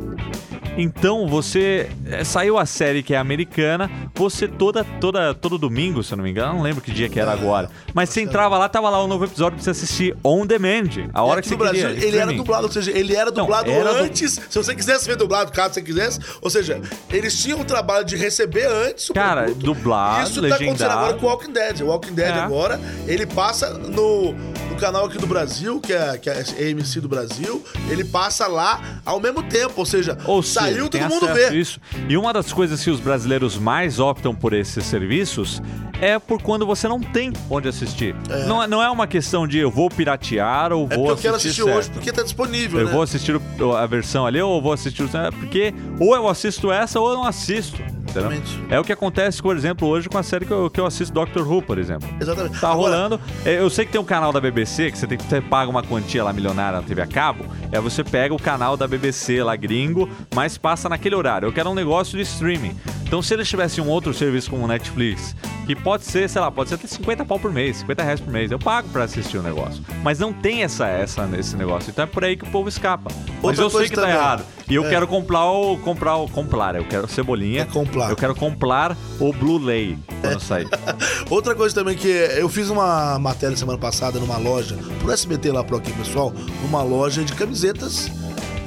Então 0.76 1.26
você 1.26 1.88
é, 2.10 2.22
saiu 2.24 2.58
a 2.58 2.66
série 2.66 3.02
que 3.02 3.14
é 3.14 3.16
americana, 3.18 3.90
você 4.14 4.46
toda 4.46 4.84
toda 5.00 5.32
todo 5.34 5.56
domingo, 5.56 6.02
se 6.02 6.12
eu 6.12 6.16
não 6.16 6.24
me 6.24 6.30
engano, 6.30 6.50
eu 6.52 6.56
não 6.56 6.62
lembro 6.62 6.82
que 6.82 6.90
dia 6.90 7.08
que 7.08 7.18
era 7.18 7.32
agora, 7.32 7.70
mas 7.94 8.10
você 8.10 8.20
entrava 8.20 8.58
lá, 8.58 8.68
tava 8.68 8.90
lá 8.90 9.02
um 9.02 9.06
novo 9.06 9.24
episódio 9.24 9.56
pra 9.56 9.64
você 9.64 9.70
assistir 9.70 10.16
on 10.22 10.44
demand, 10.46 10.90
a 11.14 11.22
hora 11.22 11.40
que 11.40 11.48
você 11.48 11.56
queria. 11.56 11.70
Brasil, 11.88 12.08
ele 12.08 12.16
era 12.18 12.32
dublado, 12.32 12.66
ou 12.66 12.72
seja, 12.72 12.90
ele 12.90 13.14
era 13.16 13.30
Não, 13.30 13.44
dublado 13.44 13.70
era 13.70 13.92
du- 13.94 14.00
antes. 14.04 14.38
Se 14.50 14.58
você 14.58 14.74
quisesse 14.74 15.06
ver 15.06 15.16
dublado, 15.16 15.50
caso 15.52 15.74
você 15.74 15.82
quisesse, 15.82 16.20
ou 16.42 16.50
seja, 16.50 16.80
eles 17.10 17.40
tinham 17.42 17.60
o 17.60 17.64
trabalho 17.64 18.04
de 18.04 18.16
receber 18.16 18.66
antes 18.66 19.08
o 19.10 19.14
Cara, 19.14 19.44
produto. 19.44 19.64
dublado, 19.64 20.28
Isso 20.28 20.40
tá 20.42 20.46
acontecendo 20.48 20.72
legendado. 20.72 20.98
agora 21.00 21.14
com 21.14 21.26
o 21.26 21.28
Walking 21.30 21.52
Dead. 21.52 21.80
O 21.80 21.86
Walking 21.86 22.12
Dead 22.14 22.34
É. 22.36 22.40
agora, 22.40 22.78
ele 23.06 23.24
passa 23.26 23.70
no, 23.70 24.34
no 24.70 24.76
canal 24.76 25.06
aqui 25.06 25.18
do 25.18 25.26
Brasil, 25.26 25.80
que 25.80 25.92
é, 25.92 26.18
que 26.18 26.28
é 26.28 26.32
a 26.34 26.38
AMC 26.70 27.00
do 27.00 27.08
Brasil, 27.08 27.64
ele 27.88 28.04
passa 28.04 28.46
lá 28.46 29.00
ao 29.04 29.20
mesmo 29.20 29.42
tempo, 29.42 29.74
ou 29.76 29.86
seja, 29.86 30.16
Ou 30.26 30.42
saiu, 30.42 30.88
todo 30.88 31.08
mundo 31.08 31.26
vê. 31.32 31.54
Isso. 31.56 31.80
E 32.08 32.16
uma 32.16 32.32
das 32.32 32.52
coisas 32.52 32.82
que 32.82 32.90
os 32.90 33.00
brasileiros 33.00 33.56
mais 33.56 33.98
optam 33.98 34.34
por 34.34 34.52
esses 34.52 34.84
serviços 34.84 35.62
é 36.00 36.18
por 36.18 36.42
quando 36.42 36.66
você 36.66 36.86
não 36.88 37.00
tem 37.00 37.32
onde 37.48 37.68
assistir. 37.68 38.14
Não, 38.46 38.62
é- 38.62 38.66
não 38.66 38.82
é 38.82 38.90
uma 38.90 39.06
questão 39.06 39.46
de 39.46 39.58
eu 39.58 39.70
vou 39.70 39.88
piratear 39.88 40.72
ou 40.72 40.86
É 40.90 40.94
vou 40.96 41.06
porque 41.06 41.10
eu 41.10 41.16
quero 41.16 41.36
assistir 41.36 41.62
assistir 41.62 41.64
série. 41.64 41.78
hoje, 41.78 41.90
porque 41.90 42.12
tá 42.12 42.22
disponível, 42.22 42.80
Eu 42.80 42.86
né? 42.86 42.92
vou 42.92 43.02
assistir 43.02 43.40
a 43.78 43.86
versão 43.86 44.26
ali 44.26 44.40
ou 44.42 44.56
eu 44.56 44.62
vou 44.62 44.72
assistir 44.72 45.02
o... 45.04 45.08
Porque 45.38 45.72
ou 45.98 46.14
eu 46.14 46.28
assisto 46.28 46.70
essa 46.70 47.00
ou 47.00 47.08
eu 47.10 47.14
não 47.16 47.24
assisto. 47.24 47.80
Exatamente. 48.20 48.62
É 48.68 48.78
o 48.78 48.84
que 48.84 48.92
acontece, 48.92 49.42
por 49.42 49.56
exemplo, 49.56 49.88
hoje 49.88 50.08
com 50.08 50.18
a 50.18 50.22
série 50.22 50.44
que 50.44 50.52
eu, 50.52 50.70
que 50.70 50.80
eu 50.80 50.86
assisto, 50.86 51.12
Doctor 51.12 51.50
Who, 51.50 51.62
por 51.62 51.78
exemplo. 51.78 52.08
Exatamente. 52.20 52.60
Tá 52.60 52.70
Agora, 52.70 52.94
rolando. 52.96 53.20
É, 53.44 53.58
Eu 53.60 53.70
sei 53.70 53.84
que 53.84 53.92
tem 53.92 54.00
um 54.00 54.04
canal 54.04 54.32
da 54.32 54.40
BBC 54.40 54.90
que 54.90 54.98
você 54.98 55.06
tem 55.06 55.18
que 55.18 55.24
você 55.24 55.40
paga 55.40 55.70
uma 55.70 55.82
quantia 55.82 56.22
lá 56.24 56.32
milionária 56.32 56.80
na 56.80 56.86
TV 56.86 57.02
a 57.02 57.06
cabo. 57.06 57.44
É 57.72 57.80
você 57.80 58.02
pega 58.02 58.34
o 58.34 58.38
canal 58.38 58.76
da 58.76 58.86
BBC 58.86 59.42
lá 59.42 59.56
gringo, 59.56 60.08
mas 60.34 60.56
passa 60.58 60.88
naquele 60.88 61.14
horário. 61.14 61.46
Eu 61.46 61.52
quero 61.52 61.70
um 61.70 61.74
negócio 61.74 62.16
de 62.16 62.22
streaming. 62.22 62.76
Então, 63.06 63.22
se 63.22 63.32
eles 63.34 63.48
tivessem 63.48 63.82
um 63.82 63.88
outro 63.88 64.12
serviço 64.12 64.50
como 64.50 64.64
o 64.64 64.66
Netflix, 64.68 65.36
que 65.64 65.76
pode 65.76 66.04
ser, 66.04 66.28
sei 66.28 66.40
lá, 66.40 66.50
pode 66.50 66.68
ser 66.70 66.74
até 66.74 66.88
50 66.88 67.24
pau 67.24 67.38
por 67.38 67.52
mês, 67.52 67.76
50 67.78 68.02
reais 68.02 68.20
por 68.20 68.32
mês, 68.32 68.50
eu 68.50 68.58
pago 68.58 68.88
pra 68.88 69.04
assistir 69.04 69.38
o 69.38 69.42
negócio. 69.42 69.80
Mas 70.02 70.18
não 70.18 70.32
tem 70.32 70.64
essa, 70.64 70.88
essa 70.88 71.28
esse 71.38 71.56
negócio. 71.56 71.90
Então 71.90 72.02
é 72.02 72.06
por 72.06 72.24
aí 72.24 72.36
que 72.36 72.42
o 72.44 72.48
povo 72.50 72.68
escapa. 72.68 73.10
Mas 73.42 73.58
Outra 73.60 73.62
eu 73.64 73.70
sei 73.70 73.88
que 73.88 73.94
tá 73.94 74.02
também. 74.02 74.16
errado. 74.16 74.44
E 74.68 74.74
eu 74.74 74.84
É. 74.84 74.88
quero 74.88 75.06
comprar 75.06 75.44
o. 75.44 75.78
comprar 75.78 76.16
o. 76.16 76.28
comprar, 76.28 76.74
eu 76.74 76.84
quero 76.84 77.06
cebolinha. 77.08 77.62
É 77.62 77.64
comprar. 77.64 78.10
Eu 78.10 78.16
quero 78.16 78.34
comprar 78.34 78.96
o 79.20 79.32
Blu-ray 79.32 79.96
É. 80.08 80.28
quando 80.28 80.40
sair. 80.40 80.68
Outra 81.30 81.54
coisa 81.54 81.72
também 81.74 81.96
que 81.96 82.08
eu 82.08 82.48
fiz 82.48 82.68
uma 82.70 83.18
matéria 83.20 83.56
semana 83.56 83.78
passada 83.78 84.18
numa 84.18 84.36
loja, 84.36 84.76
pro 85.00 85.12
SBT 85.12 85.52
lá 85.52 85.62
pro 85.62 85.76
aqui, 85.76 85.92
pessoal, 85.92 86.32
numa 86.62 86.82
loja 86.82 87.22
de 87.22 87.32
camisetas. 87.34 88.10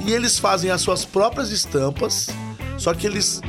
E 0.06 0.12
eles 0.12 0.38
fazem 0.38 0.70
as 0.70 0.80
suas 0.80 1.04
próprias 1.04 1.50
estampas, 1.50 2.30
só 2.78 2.94
que 2.94 3.06
eles 3.06 3.42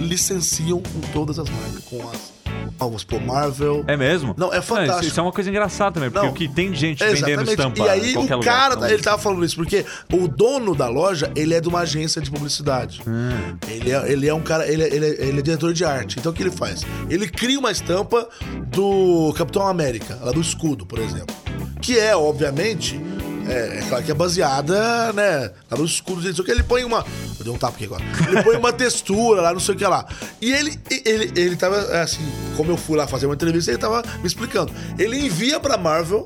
licenciam 0.00 0.82
com 0.82 1.00
todas 1.12 1.38
as 1.38 1.48
marcas, 1.48 1.84
com 1.84 2.08
as. 2.08 2.40
Vamos 2.78 3.04
por 3.04 3.20
Marvel. 3.20 3.84
É 3.86 3.94
mesmo? 3.94 4.34
Não, 4.38 4.52
é 4.52 4.62
fantástico. 4.62 5.06
isso 5.06 5.20
é 5.20 5.22
uma 5.22 5.32
coisa 5.32 5.50
engraçada 5.50 5.92
também, 5.92 6.10
porque 6.10 6.26
Não. 6.26 6.32
o 6.32 6.34
que 6.34 6.48
tem 6.48 6.70
de 6.72 6.78
gente 6.78 7.04
vendendo 7.04 7.42
estampa 7.50 7.78
E 7.78 7.88
aí 7.88 8.10
em 8.10 8.14
qualquer 8.14 8.34
o 8.34 8.38
lugar. 8.38 8.54
cara, 8.54 8.74
Então, 8.74 8.88
ele 8.88 9.02
tava 9.02 9.18
falando 9.18 9.44
isso, 9.44 9.54
porque 9.56 9.84
o 10.10 10.26
dono 10.26 10.74
da 10.74 10.88
loja, 10.88 11.30
ele 11.36 11.52
é 11.52 11.60
de 11.60 11.68
uma 11.68 11.80
agência 11.80 12.22
de 12.22 12.30
publicidade. 12.30 13.02
Hum. 13.06 13.56
Ele, 13.68 13.92
é, 13.92 14.10
ele 14.10 14.26
é 14.26 14.32
um 14.32 14.40
cara, 14.40 14.66
ele 14.66 14.82
é, 14.82 14.94
ele, 14.94 15.06
é, 15.06 15.26
ele 15.26 15.38
é 15.40 15.42
diretor 15.42 15.74
de 15.74 15.84
arte. 15.84 16.18
Então 16.18 16.32
o 16.32 16.34
que 16.34 16.42
ele 16.42 16.50
faz? 16.50 16.82
Ele 17.10 17.28
cria 17.28 17.58
uma 17.58 17.70
estampa 17.70 18.26
do 18.68 19.34
Capitão 19.36 19.66
América, 19.68 20.18
lá 20.22 20.32
do 20.32 20.40
escudo, 20.40 20.86
por 20.86 20.98
exemplo. 20.98 21.36
Que 21.82 21.98
é, 21.98 22.16
obviamente, 22.16 22.98
é, 23.46 23.78
é 23.78 23.84
claro 23.88 24.02
que 24.02 24.10
é 24.10 24.14
baseada, 24.14 25.12
né, 25.12 25.50
lá 25.70 25.76
no 25.76 25.84
escudo, 25.84 26.22
não 26.22 26.22
sei 26.22 26.32
o 26.32 26.44
que, 26.44 26.50
ele 26.50 26.62
põe 26.62 26.82
uma... 26.84 27.04
Eu 27.40 27.44
dei 27.44 27.52
um 27.52 27.58
tapa 27.58 27.74
aqui 27.74 27.86
agora. 27.86 28.04
Ele 28.28 28.42
põe 28.42 28.56
uma 28.56 28.72
textura 28.72 29.40
lá, 29.40 29.52
não 29.52 29.60
sei 29.60 29.74
o 29.74 29.78
que 29.78 29.86
lá. 29.86 30.06
E 30.40 30.52
ele, 30.52 30.78
ele, 31.04 31.32
ele 31.34 31.56
tava, 31.56 31.78
assim, 32.02 32.20
como 32.56 32.70
eu 32.70 32.76
fui 32.76 32.96
lá 32.96 33.06
fazer 33.06 33.26
uma 33.26 33.34
entrevista, 33.34 33.70
ele 33.70 33.78
tava 33.78 34.02
me 34.18 34.26
explicando. 34.26 34.72
Ele 34.98 35.26
envia 35.26 35.58
pra 35.58 35.76
Marvel... 35.76 36.24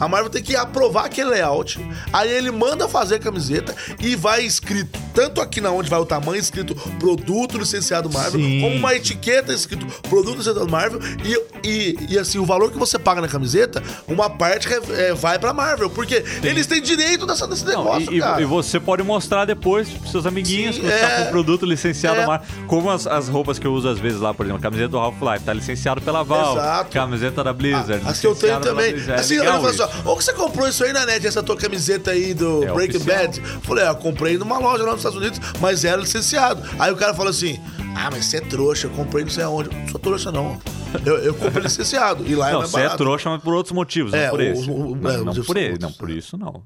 A 0.00 0.08
Marvel 0.08 0.28
tem 0.28 0.42
que 0.42 0.56
aprovar 0.56 1.04
aquele 1.04 1.30
layout. 1.30 1.78
Aí 2.12 2.28
ele 2.28 2.50
manda 2.50 2.88
fazer 2.88 3.14
a 3.14 3.18
camiseta 3.20 3.72
e 4.00 4.16
vai 4.16 4.44
escrito, 4.44 4.98
tanto 5.14 5.40
aqui 5.40 5.60
na 5.60 5.70
onde 5.70 5.88
vai 5.88 5.98
o 6.00 6.04
tamanho, 6.04 6.38
escrito 6.40 6.74
produto 6.98 7.56
licenciado 7.56 8.10
Marvel, 8.10 8.40
Sim. 8.40 8.60
como 8.60 8.76
uma 8.76 8.94
etiqueta 8.94 9.52
escrito 9.52 9.86
produto 10.02 10.38
licenciado 10.38 10.68
Marvel. 10.70 11.00
E, 11.24 11.66
e, 11.66 11.96
e 12.10 12.18
assim, 12.18 12.38
o 12.38 12.44
valor 12.44 12.70
que 12.72 12.78
você 12.78 12.98
paga 12.98 13.20
na 13.20 13.28
camiseta, 13.28 13.82
uma 14.08 14.28
parte 14.28 14.68
é, 14.92 15.14
vai 15.14 15.38
pra 15.38 15.52
Marvel. 15.52 15.88
Porque 15.90 16.24
eles 16.42 16.66
têm 16.66 16.82
direito 16.82 17.26
dessa, 17.26 17.46
desse 17.46 17.64
Não, 17.64 17.84
negócio, 17.84 18.12
e, 18.12 18.16
e- 18.16 18.20
cara. 18.20 18.42
e 18.42 18.44
você 18.44 18.80
pode 18.80 19.02
mostrar 19.02 19.44
depois 19.44 19.88
pros 19.88 20.10
seus 20.10 20.26
amiguinhos 20.26 20.74
Sim, 20.76 20.82
que 20.82 20.86
você 20.88 20.98
tá 20.98 21.08
é. 21.10 21.16
com 21.16 21.28
o 21.28 21.30
produto 21.30 21.64
licenciado 21.64 22.20
É. 22.20 22.26
Mar- 22.26 22.42
Como 22.66 22.90
as, 22.90 23.06
as 23.06 23.28
roupas 23.28 23.58
que 23.58 23.66
eu 23.66 23.72
uso 23.72 23.88
às 23.88 23.98
vezes 23.98 24.20
lá, 24.20 24.34
por 24.34 24.44
exemplo, 24.46 24.58
a 24.58 24.62
camiseta 24.62 24.88
do 24.88 24.98
Half-Life, 24.98 25.44
tá 25.44 25.52
licenciado 25.52 26.00
pela 26.00 26.22
Valve. 26.24 26.58
Exato. 26.58 26.90
Camiseta 26.90 27.44
da 27.44 27.52
Blizzard. 27.52 28.02
Ah, 28.04 28.10
As 28.10 28.20
que 28.20 28.26
eu 28.26 28.34
tenho 28.34 28.60
também. 28.60 28.92
Blizzard. 28.92 29.12
É 29.12 29.20
Assim, 29.20 29.36
ela 29.38 29.52
fala 29.60 29.70
assim, 29.70 29.82
ó, 29.82 30.10
ou 30.10 30.16
que 30.16 30.24
você 30.24 30.32
comprou 30.32 30.68
isso 30.68 30.82
aí 30.84 30.92
na 30.92 31.06
net, 31.06 31.26
essa 31.26 31.42
tua 31.42 31.56
camiseta 31.56 32.10
aí 32.10 32.34
do 32.34 32.64
É 32.64 32.72
Breaking. 32.72 32.98
Bad? 33.04 33.40
Falei, 33.62 33.84
ah, 33.84 33.88
eu 33.88 33.96
comprei 33.96 34.36
numa 34.38 34.58
loja 34.58 34.82
lá 34.84 34.92
nos 34.92 35.03
Estados 35.08 35.18
Unidos, 35.18 35.40
mas 35.60 35.84
era 35.84 36.00
licenciado. 36.00 36.62
Aí 36.78 36.92
o 36.92 36.96
cara 36.96 37.14
falou 37.14 37.30
assim, 37.30 37.60
ah, 37.96 38.08
mas 38.10 38.26
você 38.26 38.38
é 38.38 38.40
trouxa, 38.40 38.86
eu 38.86 38.90
comprei 38.90 39.24
não 39.24 39.30
sei 39.30 39.44
aonde. 39.44 39.68
Não 39.74 39.88
sou 39.88 40.00
trouxa, 40.00 40.30
não. 40.32 40.58
Eu, 41.04 41.18
eu 41.18 41.34
comprei 41.34 41.62
licenciado. 41.62 42.24
E 42.26 42.34
lá 42.34 42.48
é 42.50 42.52
Não, 42.52 42.58
mais 42.60 42.70
você 42.70 42.78
é 42.78 42.82
barato. 42.84 42.98
trouxa, 42.98 43.30
mas 43.30 43.42
por 43.42 43.54
outros 43.54 43.72
motivos, 43.72 44.12
É, 44.12 44.24
não 44.24 44.30
por 44.30 44.40
o- 44.40 44.42
esse. 44.42 44.70
o- 44.70 44.74
o- 44.92 44.96
não, 44.96 45.10
é, 45.10 45.16
não 45.18 45.24
por 45.34 45.56
outros. 45.56 45.78
não 45.80 45.92
por 45.92 46.10
isso 46.10 46.36
não. 46.38 46.62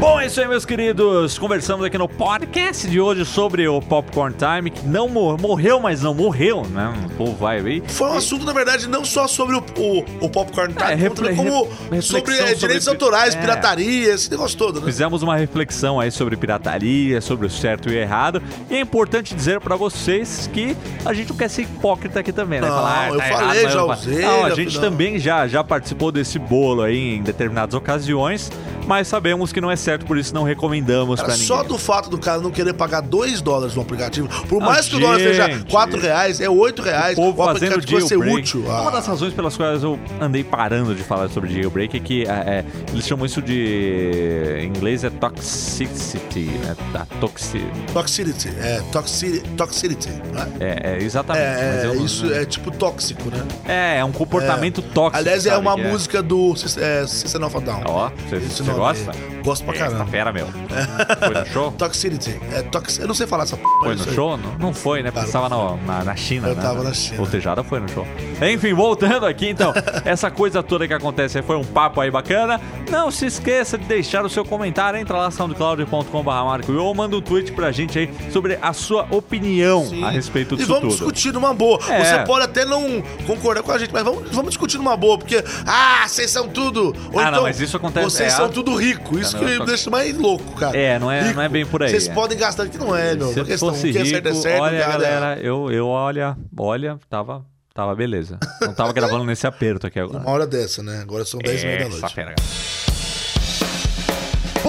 Bom, 0.00 0.20
é 0.20 0.26
isso 0.26 0.40
aí, 0.40 0.46
meus 0.46 0.64
queridos. 0.64 1.36
Conversamos 1.40 1.84
aqui 1.84 1.98
no 1.98 2.08
podcast 2.08 2.86
de 2.86 3.00
hoje 3.00 3.24
sobre 3.24 3.66
o 3.66 3.80
Popcorn 3.82 4.32
Time, 4.36 4.70
que 4.70 4.86
não 4.86 5.08
mor- 5.08 5.40
morreu, 5.40 5.80
mas 5.80 6.02
não 6.02 6.14
morreu, 6.14 6.62
né? 6.70 6.94
O 7.06 7.10
povo 7.16 7.34
vai 7.34 7.58
aí. 7.58 7.82
Foi 7.88 8.08
um 8.08 8.14
assunto, 8.16 8.46
na 8.46 8.52
verdade, 8.52 8.88
não 8.88 9.04
só 9.04 9.26
sobre 9.26 9.56
o, 9.56 9.64
o, 9.76 10.04
o 10.26 10.30
Popcorn 10.30 10.72
Time, 10.72 10.92
É, 10.92 10.96
como, 11.08 11.28
refle- 11.28 11.34
como 11.34 11.68
re- 11.90 12.00
sobre 12.00 12.32
é, 12.34 12.54
direitos 12.54 12.84
sobre- 12.84 12.90
autorais, 13.04 13.34
é. 13.34 13.40
pirataria, 13.40 14.14
esse 14.14 14.30
negócio 14.30 14.56
todo, 14.56 14.78
né? 14.80 14.86
Fizemos 14.86 15.20
uma 15.24 15.36
reflexão 15.36 15.98
aí 15.98 16.12
sobre 16.12 16.36
pirataria, 16.36 17.20
sobre 17.20 17.46
o 17.48 17.50
certo 17.50 17.88
e 17.90 17.96
o 17.96 17.98
errado. 17.98 18.40
E 18.70 18.76
é 18.76 18.80
importante 18.80 19.34
dizer 19.34 19.58
pra 19.60 19.74
vocês 19.74 20.48
que 20.52 20.76
a 21.04 21.12
gente 21.12 21.30
não 21.30 21.36
quer 21.36 21.48
ser 21.50 21.62
hipócrita 21.62 22.20
aqui 22.20 22.32
também, 22.32 22.60
né? 22.60 22.68
Não, 22.68 22.76
Falar, 22.76 23.08
eu 23.10 23.16
tá 23.18 23.24
falei, 23.24 23.62
errado, 23.64 23.72
já 23.72 23.80
não 23.80 23.90
usei, 23.90 24.22
Não, 24.22 24.44
a 24.44 24.48
já 24.50 24.54
gente 24.54 24.72
fui- 24.78 24.80
também 24.80 25.18
já, 25.18 25.48
já 25.48 25.64
participou 25.64 26.12
desse 26.12 26.38
bolo 26.38 26.82
aí 26.82 27.16
em 27.16 27.22
determinadas 27.22 27.74
ocasiões, 27.74 28.48
mas 28.88 29.06
sabemos 29.06 29.52
que 29.52 29.60
não 29.60 29.70
é 29.70 29.76
certo, 29.76 30.06
por 30.06 30.16
isso 30.18 30.34
não 30.34 30.42
recomendamos 30.42 31.20
pra 31.20 31.32
ninguém. 31.32 31.46
só 31.46 31.62
do 31.62 31.76
fato 31.78 32.08
do 32.10 32.18
cara 32.18 32.40
não 32.40 32.50
querer 32.50 32.72
pagar 32.72 33.02
2 33.02 33.40
dólares 33.42 33.74
no 33.76 33.82
aplicativo, 33.82 34.26
por 34.46 34.62
Ah, 34.62 34.66
mais 34.66 34.88
que 34.88 34.96
o 34.96 34.98
dólar 34.98 35.18
seja 35.18 35.46
gente. 35.50 35.70
4 35.70 36.00
reais, 36.00 36.40
é 36.40 36.48
8 36.48 36.82
reais, 36.82 37.12
O 37.18 37.20
povo 37.20 37.42
o 37.42 37.48
aplicativo 37.48 37.98
vai 38.00 38.08
ser 38.08 38.16
útil. 38.16 38.62
Uma 38.64 38.88
Ah. 38.88 38.90
das 38.90 39.06
razões 39.06 39.32
pelas 39.34 39.56
quais 39.56 39.82
eu 39.82 39.98
andei 40.20 40.42
parando 40.42 40.94
de 40.94 41.02
falar 41.02 41.28
sobre 41.28 41.52
jailbreak 41.52 41.96
é 41.96 42.00
que 42.00 42.22
é, 42.22 42.30
é, 42.30 42.64
eles 42.92 43.06
chamam 43.06 43.26
isso 43.26 43.42
de. 43.42 44.58
Em 44.60 44.66
inglês 44.68 45.04
é 45.04 45.10
toxicity, 45.10 46.40
né? 46.64 46.76
Tá, 46.92 47.06
toxi, 47.20 47.62
Toxicity, 47.92 48.48
é 48.60 48.80
toxi, 48.90 49.42
toxicity, 49.56 50.08
né? 50.32 50.48
é, 50.60 50.92
é, 50.94 51.02
exatamente. 51.02 51.44
É, 51.44 51.80
é 51.84 51.86
não- 51.94 52.04
isso 52.04 52.32
é 52.32 52.44
tipo 52.44 52.70
tóxico, 52.70 53.28
né? 53.30 53.44
É, 53.66 53.98
é 53.98 54.04
um 54.04 54.12
comportamento 54.12 54.80
tóxico. 54.80 55.18
Aliás, 55.18 55.44
é 55.46 55.56
uma 55.56 55.74
que 55.76 55.82
música 55.82 56.22
do 56.22 56.54
é, 56.78 57.06
System 57.06 57.44
of 57.44 57.56
a 57.56 57.60
Down. 57.60 57.82
Ó, 57.86 58.10
você 58.28 58.36
Esse 58.36 58.62
você 58.62 58.62
gosta? 58.78 59.10
aí. 59.12 59.38
Gosto 59.42 59.64
pra 59.64 59.74
Esta 59.74 59.86
caramba. 59.86 60.06
fera, 60.10 60.32
meu. 60.32 60.46
Foi 61.18 61.34
no 61.34 61.46
show? 61.46 61.72
Toxicity. 61.72 62.40
É, 62.52 62.62
tox... 62.62 62.98
Eu 62.98 63.06
não 63.08 63.14
sei 63.14 63.26
falar 63.26 63.44
essa 63.44 63.56
p. 63.56 63.62
Foi 63.82 63.94
no 63.94 64.12
show? 64.12 64.36
Não, 64.36 64.52
não 64.58 64.74
foi, 64.74 65.02
né? 65.02 65.10
Porque 65.10 65.26
você 65.26 65.32
tava 65.32 65.48
na, 65.48 65.76
na, 65.76 66.04
na 66.04 66.16
China, 66.16 66.48
Eu 66.48 66.54
né? 66.56 66.62
tava 66.62 66.82
na 66.82 66.92
China. 66.92 67.22
O 67.22 67.26
Tejada 67.26 67.62
foi 67.62 67.80
no 67.80 67.88
show. 67.88 68.06
Enfim, 68.52 68.74
voltando 68.74 69.24
aqui, 69.26 69.48
então. 69.48 69.72
essa 70.04 70.30
coisa 70.30 70.62
toda 70.62 70.86
que 70.86 70.92
acontece 70.92 71.40
foi 71.42 71.56
um 71.56 71.64
papo 71.64 72.00
aí 72.00 72.10
bacana. 72.10 72.60
Não 72.90 73.10
se 73.10 73.26
esqueça 73.26 73.78
de 73.78 73.84
deixar 73.86 74.24
o 74.24 74.28
seu 74.28 74.44
comentário. 74.44 74.98
Entra 74.98 75.16
lá, 75.16 75.30
soundcloud.com.br 75.30 76.22
Marco 76.28 76.72
ou 76.72 76.94
manda 76.94 77.16
um 77.16 77.20
tweet 77.20 77.52
pra 77.52 77.70
gente 77.72 77.98
aí 77.98 78.10
sobre 78.32 78.58
a 78.60 78.72
sua 78.72 79.06
opinião 79.10 79.86
Sim. 79.86 80.04
a 80.04 80.10
respeito 80.10 80.54
E 80.54 80.58
disso 80.58 80.68
vamos 80.68 80.82
tudo. 80.82 81.12
discutir 81.12 81.32
numa 81.32 81.54
boa. 81.54 81.78
É. 81.88 82.04
Você 82.04 82.24
pode 82.26 82.44
até 82.44 82.64
não 82.64 83.02
concordar 83.26 83.62
com 83.62 83.72
a 83.72 83.78
gente, 83.78 83.92
mas 83.92 84.02
vamos, 84.02 84.30
vamos 84.30 84.50
discutir 84.50 84.76
numa 84.78 84.96
boa, 84.96 85.16
porque, 85.18 85.42
ah, 85.66 86.04
vocês 86.06 86.30
são 86.30 86.48
tudo. 86.48 86.94
Ou 87.12 87.18
Ah, 87.20 87.24
não, 87.24 87.30
então, 87.30 87.42
mas 87.44 87.60
isso 87.60 87.76
acontece- 87.76 88.04
Vocês 88.10 88.32
é, 88.32 88.36
são 88.36 88.46
a- 88.46 88.48
tudo 88.70 88.76
rico. 88.76 89.18
Isso 89.18 89.36
É, 89.36 89.38
que 89.40 89.44
me 89.46 89.56
tô- 89.58 89.64
deixa 89.64 89.90
mais 89.90 90.16
louco, 90.16 90.52
cara. 90.58 90.76
É, 90.78 90.98
não 90.98 91.10
é- 91.10 91.32
não 91.32 91.42
é 91.42 91.48
bem 91.48 91.64
por 91.66 91.82
aí, 91.82 91.90
Vocês 91.90 92.08
é. 92.08 92.12
podem 92.14 92.36
gastar 92.38 92.64
aqui, 92.64 92.78
não 92.78 92.94
é, 92.94 93.14
meu. 93.14 93.32
Se 93.32 93.44
questão, 93.44 93.70
fosse 93.70 93.88
o 93.88 93.92
que 93.92 93.98
é 93.98 94.02
rico, 94.02 94.10
certo 94.14 94.28
é 94.28 94.34
certo, 94.34 94.62
olha, 94.62 94.76
que 94.76 94.82
é 94.82 94.84
é 94.84 94.88
galera, 94.88 95.40
eu, 95.40 95.70
eu 95.70 95.86
olha, 95.86 96.36
olha, 96.56 96.98
tava, 97.08 97.44
tava 97.74 97.94
beleza. 97.94 98.38
Não 98.60 98.74
tava 98.74 98.92
gravando 98.92 99.24
nesse 99.24 99.46
aperto 99.46 99.86
aqui 99.86 99.98
agora. 99.98 100.18
Uma 100.18 100.30
hora 100.30 100.46
dessa, 100.46 100.82
né? 100.82 101.00
Agora 101.02 101.24
são 101.24 101.40
10 101.40 101.62
e 101.62 101.66
meia 101.66 101.78
da 101.78 101.84
Essa 101.86 101.98
noite. 102.00 102.14
fera, 102.14 102.34
galera. 102.36 102.77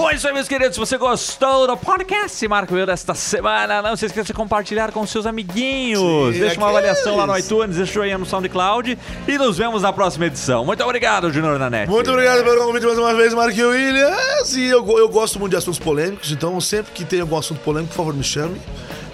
Pois 0.00 0.24
é, 0.24 0.32
meus 0.32 0.48
queridos, 0.48 0.74
se 0.74 0.80
você 0.80 0.96
gostou 0.96 1.66
do 1.66 1.76
podcast 1.76 2.48
Marco 2.48 2.74
Eu 2.74 2.86
desta 2.86 3.14
semana, 3.14 3.82
não 3.82 3.94
se 3.94 4.06
esqueça 4.06 4.28
de 4.28 4.32
compartilhar 4.32 4.90
com 4.92 5.06
seus 5.06 5.26
amiguinhos. 5.26 6.34
Sim, 6.34 6.40
Deixa 6.40 6.56
uma 6.58 6.68
aqueles. 6.68 6.88
avaliação 6.90 7.16
lá 7.16 7.26
no 7.26 7.36
iTunes, 7.38 7.76
deixa 7.76 7.90
o 7.92 7.94
joinha 7.94 8.16
no 8.16 8.24
SoundCloud 8.24 8.98
e 9.28 9.38
nos 9.38 9.58
vemos 9.58 9.82
na 9.82 9.92
próxima 9.92 10.26
edição. 10.26 10.64
Muito 10.64 10.82
obrigado, 10.82 11.30
Junior 11.30 11.58
Nanete. 11.58 11.90
Muito 11.90 12.10
obrigado 12.10 12.42
pelo 12.42 12.64
convite 12.64 12.86
mais 12.86 12.98
uma 12.98 13.14
vez, 13.14 13.34
Marquinhos 13.34 13.70
Williams. 13.74 14.56
E 14.56 14.64
eu, 14.66 14.98
eu 14.98 15.08
gosto 15.08 15.38
muito 15.38 15.50
de 15.50 15.58
assuntos 15.58 15.78
polêmicos, 15.78 16.32
então 16.32 16.58
sempre 16.62 16.92
que 16.92 17.04
tem 17.04 17.20
algum 17.20 17.36
assunto 17.36 17.60
polêmico, 17.60 17.90
por 17.92 17.98
favor, 17.98 18.14
me 18.14 18.24
chame. 18.24 18.60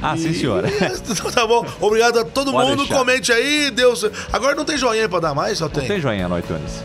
Ah, 0.00 0.14
E- 0.14 0.20
sim, 0.20 0.32
senhora. 0.34 0.68
Então 1.10 1.30
tá 1.32 1.46
bom. 1.46 1.66
Obrigado 1.80 2.20
a 2.20 2.24
todo 2.24 2.52
Pode 2.52 2.68
mundo. 2.70 2.78
deixar. 2.84 2.94
Comente 2.96 3.32
aí. 3.32 3.70
Deus. 3.72 4.04
Agora 4.32 4.54
não 4.54 4.64
tem 4.64 4.78
joinha 4.78 5.08
pra 5.08 5.18
dar 5.18 5.34
mais? 5.34 5.58
Só 5.58 5.68
tem. 5.68 5.80
Não 5.82 5.88
tem 5.88 6.00
joinha 6.00 6.28
no 6.28 6.38
iTunes. 6.38 6.84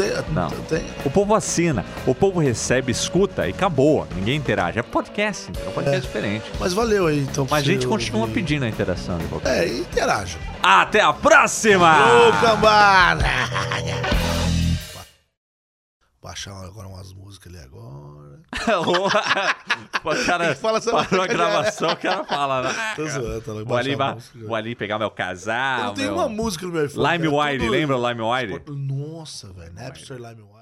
Tem- 0.00 0.34
Não. 0.34 0.48
Tem. 0.68 0.84
O 1.04 1.10
povo 1.10 1.34
assina, 1.34 1.84
o 2.06 2.14
povo 2.14 2.40
recebe, 2.40 2.90
escuta 2.90 3.46
e 3.46 3.50
acabou. 3.50 4.06
Ninguém 4.14 4.36
interage. 4.36 4.78
É 4.78 4.82
podcast, 4.82 5.50
é 5.64 5.68
um 5.68 5.72
podcast 5.72 6.00
diferente. 6.00 6.44
Mas 6.58 6.72
valeu 6.72 7.06
aí, 7.06 7.20
então. 7.20 7.46
Mas 7.50 7.62
a 7.62 7.66
gente 7.66 7.86
continua 7.86 8.22
ouvir. 8.22 8.32
pedindo 8.34 8.64
a 8.64 8.68
interação. 8.68 9.18
de 9.18 9.24
qualquer- 9.26 9.64
É, 9.64 9.68
interaja. 9.68 10.38
Até 10.62 11.00
a 11.00 11.12
próxima! 11.12 11.96
Ô, 12.28 12.32
cambada! 12.40 13.24
Baixar 16.22 16.52
agora 16.64 16.86
umas 16.86 17.14
músicas 17.14 17.54
ali 17.54 17.64
agora. 17.64 18.40
o 20.04 20.26
cara 20.26 20.54
Fala 20.54 20.76
essa 20.76 20.90
parou 20.90 21.22
a 21.22 21.26
gravação, 21.26 21.90
o 21.90 21.96
cara 21.96 22.24
fala, 22.24 22.62
né? 22.62 22.74
Tô 22.94 23.08
zoando, 23.08 23.52
louco. 23.54 23.68
Vou 23.68 23.78
ali, 23.78 23.96
música. 23.96 24.38
vou 24.46 24.54
ali 24.54 24.74
pegar 24.74 24.98
meu 24.98 25.10
casal. 25.10 25.88
Eu 25.88 25.94
tenho 25.94 26.08
meu... 26.08 26.18
uma 26.18 26.28
música 26.28 26.66
no 26.66 26.72
meu 26.72 26.84
iPhone. 26.84 27.10
LimeWire, 27.10 27.58
tudo- 27.58 27.70
lembra 27.70 27.96
o 27.96 28.08
LimeWire? 28.08 28.62
Nossa, 28.68 29.50
velho. 29.54 29.72
Napster, 29.72 30.18
LimeWire. 30.18 30.59